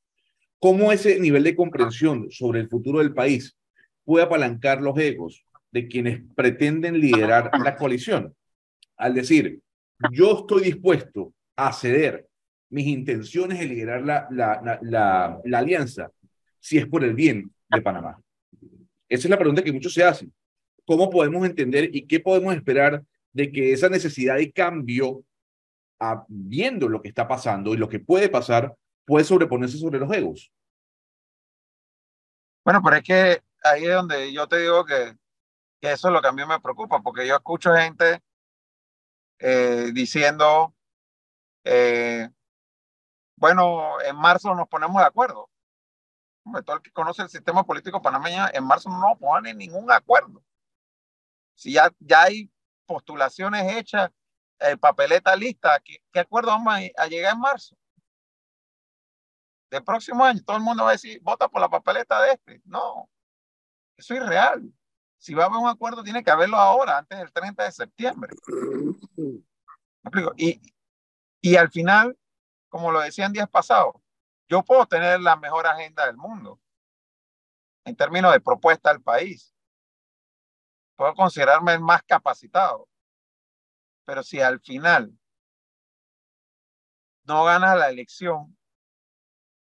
[0.58, 3.56] ¿Cómo ese nivel de comprensión sobre el futuro del país
[4.04, 8.34] puede apalancar los egos de quienes pretenden liderar la coalición?
[8.98, 9.60] Al decir,
[10.12, 12.31] yo estoy dispuesto a ceder
[12.72, 16.10] mis intenciones de liderar la, la, la, la, alianza
[16.60, 18.20] si es por el bien de Panamá.
[19.10, 20.34] Esa es la pregunta que muchos se hacen.
[20.86, 23.04] ¿Cómo podemos entender y qué podemos esperar
[23.34, 25.24] de que esa necesidad de cambio,
[26.28, 28.74] viendo lo que está pasando y lo que puede pasar,
[29.06, 30.52] puede sobreponerse sobre los egos?
[32.64, 35.14] Bueno, pero es que ahí es donde yo te digo que,
[35.82, 38.22] que eso es lo que a mí me preocupa, porque yo escucho gente
[39.40, 40.74] eh, diciendo,
[41.66, 42.30] eh,
[43.42, 45.50] bueno, en marzo nos ponemos de acuerdo.
[46.64, 50.44] Todo el que conoce el sistema político panameño, en marzo no nos ponen ningún acuerdo.
[51.56, 52.52] Si ya, ya hay
[52.86, 54.12] postulaciones hechas,
[54.60, 57.76] eh, papeleta lista, ¿qué, acuerdo vamos a, llegar en marzo?
[59.72, 62.62] Del próximo año, todo el mundo va a decir, vota por la papeleta de este.
[62.66, 63.10] No,
[63.98, 64.72] eso es irreal.
[65.18, 68.36] Si va a haber un acuerdo, tiene que haberlo ahora, antes del 30 de septiembre.
[70.38, 70.62] Y,
[71.42, 72.16] y al final,
[72.72, 73.96] como lo decían días pasados,
[74.48, 76.60] yo puedo tener la mejor agenda del mundo
[77.84, 79.54] en términos de propuesta al país.
[80.96, 82.88] Puedo considerarme el más capacitado.
[84.06, 85.18] Pero si al final
[87.26, 88.58] no ganas la elección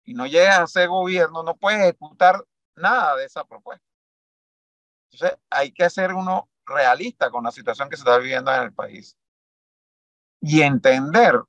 [0.05, 2.45] y no llegas a ser gobierno, no puedes ejecutar
[2.75, 3.87] nada de esa propuesta.
[5.13, 8.73] Entonces, hay que ser uno realista con la situación que se está viviendo en el
[8.73, 9.17] país
[10.41, 11.43] y entender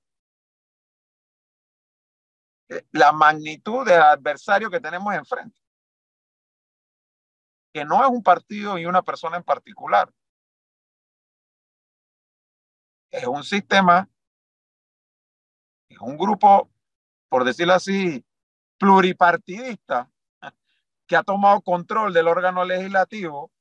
[2.91, 5.59] la magnitud del adversario que tenemos enfrente,
[7.73, 10.11] que no es un partido y una persona en particular,
[13.11, 14.07] es un sistema,
[15.89, 16.69] es un grupo,
[17.27, 18.23] por decirlo así,
[18.77, 20.09] pluripartidista,
[21.07, 23.51] que ha tomado control del órgano legislativo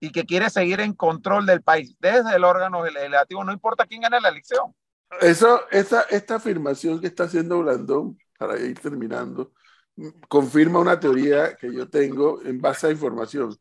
[0.00, 4.00] y que quiere seguir en control del país desde el órgano legislativo, no importa quién
[4.00, 4.74] gane la elección.
[5.20, 9.52] Eso, esa, esta afirmación que está haciendo Blandón, para ir terminando,
[10.28, 13.56] confirma una teoría que yo tengo en base a información,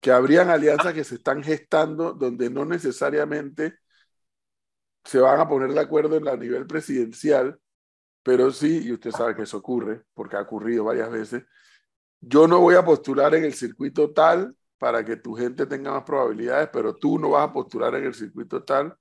[0.00, 3.78] que habrían alianzas que se están gestando donde no necesariamente
[5.04, 7.58] se van a poner de acuerdo en la nivel presidencial,
[8.22, 11.44] pero sí, y usted sabe que eso ocurre, porque ha ocurrido varias veces,
[12.20, 16.04] yo no voy a postular en el circuito tal para que tu gente tenga más
[16.04, 18.96] probabilidades, pero tú no vas a postular en el circuito tal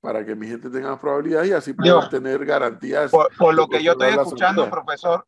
[0.00, 3.10] para que mi gente tenga más probabilidades y así puedo tener garantías.
[3.10, 5.26] Por, lo que yo estoy escuchando, profesor,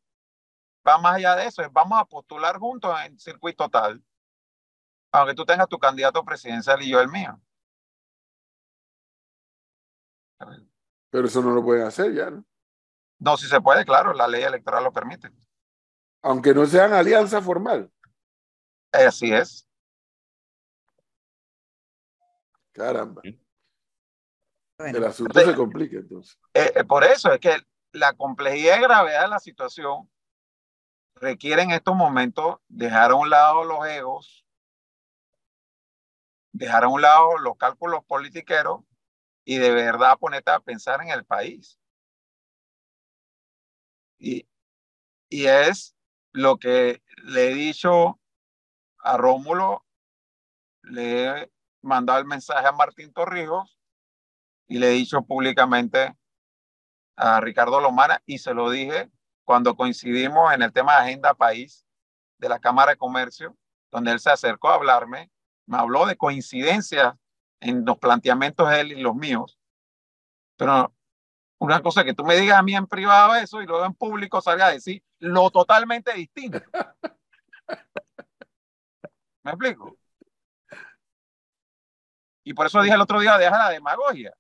[0.87, 4.03] va más allá de eso, vamos a postular juntos en circuito tal,
[5.13, 7.39] aunque tú tengas tu candidato presidencial y yo el mío.
[11.11, 12.45] Pero eso no lo pueden hacer ya, ¿no?
[13.19, 15.31] No, si se puede, claro, la ley electoral lo permite.
[16.23, 17.93] Aunque no sean alianza formal.
[18.91, 19.69] Así es.
[22.73, 23.23] Caramba.
[24.87, 26.39] El asunto se complica entonces.
[26.55, 27.57] Eh, eh, por eso es que
[27.93, 30.11] la complejidad y gravedad de la situación
[31.15, 34.45] requiere en estos momentos dejar a un lado los egos,
[36.53, 38.81] dejar a un lado los cálculos politiqueros
[39.45, 41.79] y de verdad ponerte a pensar en el país.
[44.19, 44.49] Y,
[45.29, 45.95] y es
[46.33, 48.21] lo que le he dicho
[48.99, 49.85] a Rómulo,
[50.83, 51.53] le he
[51.83, 53.79] mandado el mensaje a Martín Torrijos
[54.73, 56.17] y le he dicho públicamente
[57.15, 59.11] a Ricardo Lomana y se lo dije
[59.45, 61.85] cuando coincidimos en el tema de Agenda País
[62.39, 63.55] de la Cámara de Comercio,
[63.91, 65.31] donde él se acercó a hablarme,
[65.67, 67.15] me habló de coincidencias
[67.61, 69.59] en los planteamientos de él y los míos,
[70.57, 70.91] pero
[71.59, 74.41] una cosa que tú me digas a mí en privado eso y luego en público
[74.41, 76.63] salga a decir lo totalmente distinto.
[79.43, 79.99] ¿Me explico?
[82.43, 84.33] Y por eso dije el otro día, deja la demagogia.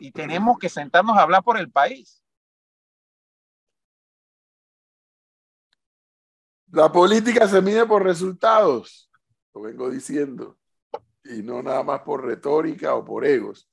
[0.00, 2.22] Y tenemos que sentarnos a hablar por el país.
[6.72, 9.10] La política se mide por resultados,
[9.54, 10.58] lo vengo diciendo,
[11.24, 13.70] y no nada más por retórica o por egos.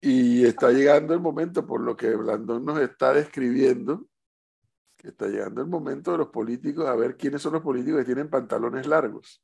[0.00, 4.06] Y está llegando el momento, por lo que Blandón nos está describiendo,
[4.96, 8.06] que está llegando el momento de los políticos a ver quiénes son los políticos que
[8.06, 9.42] tienen pantalones largos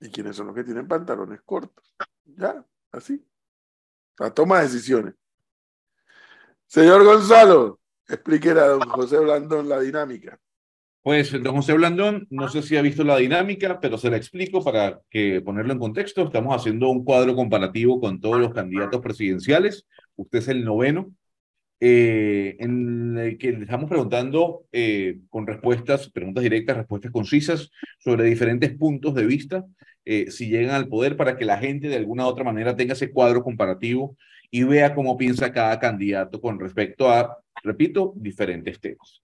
[0.00, 1.96] y quiénes son los que tienen pantalones cortos.
[2.24, 3.24] Ya, así.
[4.18, 5.14] La toma de decisiones.
[6.66, 10.38] Señor Gonzalo, explique a don José Blandón la dinámica.
[11.02, 14.64] Pues, don José Blandón, no sé si ha visto la dinámica, pero se la explico
[14.64, 16.24] para que ponerlo en contexto.
[16.24, 19.86] Estamos haciendo un cuadro comparativo con todos los candidatos presidenciales.
[20.16, 21.12] Usted es el noveno,
[21.78, 28.24] eh, en el que le estamos preguntando eh, con respuestas, preguntas directas, respuestas concisas sobre
[28.24, 29.64] diferentes puntos de vista,
[30.06, 32.94] eh, si llegan al poder, para que la gente de alguna u otra manera tenga
[32.94, 34.16] ese cuadro comparativo
[34.50, 39.22] y vea cómo piensa cada candidato con respecto a, repito, diferentes temas.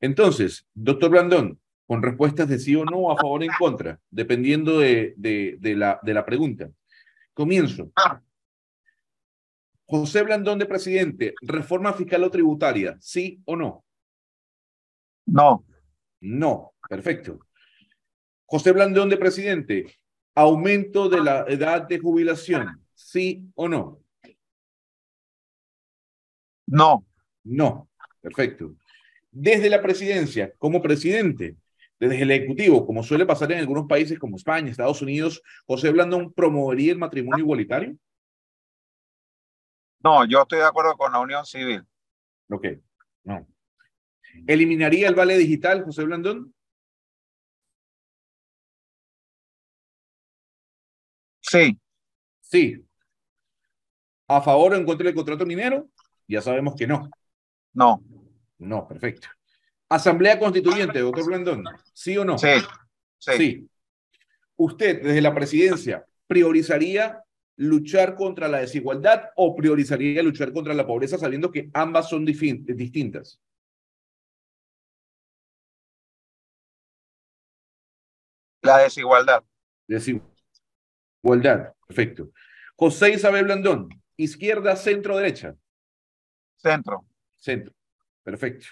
[0.00, 4.78] Entonces, doctor Blandón, con respuestas de sí o no, a favor o en contra, dependiendo
[4.78, 6.70] de, de, de, la, de la pregunta.
[7.34, 7.90] Comienzo.
[9.86, 13.84] José Blandón de presidente, reforma fiscal o tributaria, ¿sí o no?
[15.26, 15.64] No.
[16.20, 17.40] No, perfecto.
[18.44, 19.86] José Blandón de presidente,
[20.40, 24.02] aumento de la edad de jubilación, ¿sí o no?
[26.66, 27.04] No.
[27.42, 27.88] No,
[28.20, 28.74] perfecto
[29.30, 31.56] desde la presidencia como presidente,
[31.98, 36.32] desde el Ejecutivo, como suele pasar en algunos países como España, Estados Unidos, José Blandón
[36.32, 37.96] promovería el matrimonio igualitario?
[40.02, 41.84] No, yo estoy de acuerdo con la unión civil.
[42.48, 42.66] Ok,
[43.24, 43.46] no.
[44.46, 46.54] ¿Eliminaría el vale digital, José Blandón?
[51.50, 51.76] Sí.
[52.42, 52.86] Sí.
[54.28, 55.88] ¿A favor o en contra del contrato minero?
[56.28, 57.10] Ya sabemos que no.
[57.72, 58.00] No.
[58.58, 59.26] No, perfecto.
[59.88, 62.38] Asamblea Constituyente, doctor Blandón, ¿sí o no?
[62.38, 62.48] Sí,
[63.18, 63.68] sí.
[64.54, 67.24] ¿Usted desde la presidencia priorizaría
[67.56, 73.40] luchar contra la desigualdad o priorizaría luchar contra la pobreza sabiendo que ambas son distintas?
[78.62, 79.42] La desigualdad.
[79.88, 80.30] Desigualdad,
[81.22, 82.30] perfecto.
[82.76, 85.54] José Isabel Blandón, izquierda, centro, derecha.
[86.56, 87.04] Centro.
[87.36, 87.74] Centro,
[88.22, 88.66] perfecto.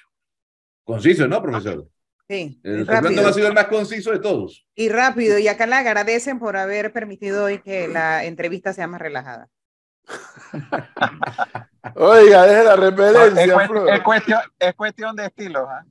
[0.84, 1.88] Conciso, ¿no, profesor?
[2.28, 2.84] Sí, El.
[2.84, 4.66] Blandón ha sido el más conciso de todos.
[4.74, 9.01] Y rápido, y acá le agradecen por haber permitido hoy que la entrevista sea más
[9.01, 9.49] relajada.
[11.94, 13.90] Oiga, deje la es, repelencia, cuest- Flor.
[13.90, 15.66] es cuestión, es cuestión de estilos.
[15.68, 15.84] ¿ah?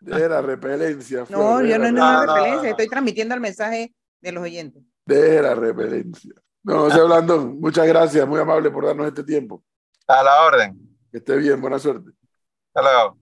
[0.00, 1.62] Deje la repelencia, Flor.
[1.62, 2.68] No, yo no no, no, referencia, no.
[2.70, 4.82] estoy transmitiendo el mensaje de los oyentes.
[5.04, 6.32] Deje la repelencia.
[6.62, 9.64] No, José Blandón, muchas gracias, muy amable por darnos este tiempo.
[10.06, 10.78] A la orden.
[11.10, 12.10] Que esté bien, buena suerte.
[12.72, 13.18] Hasta luego.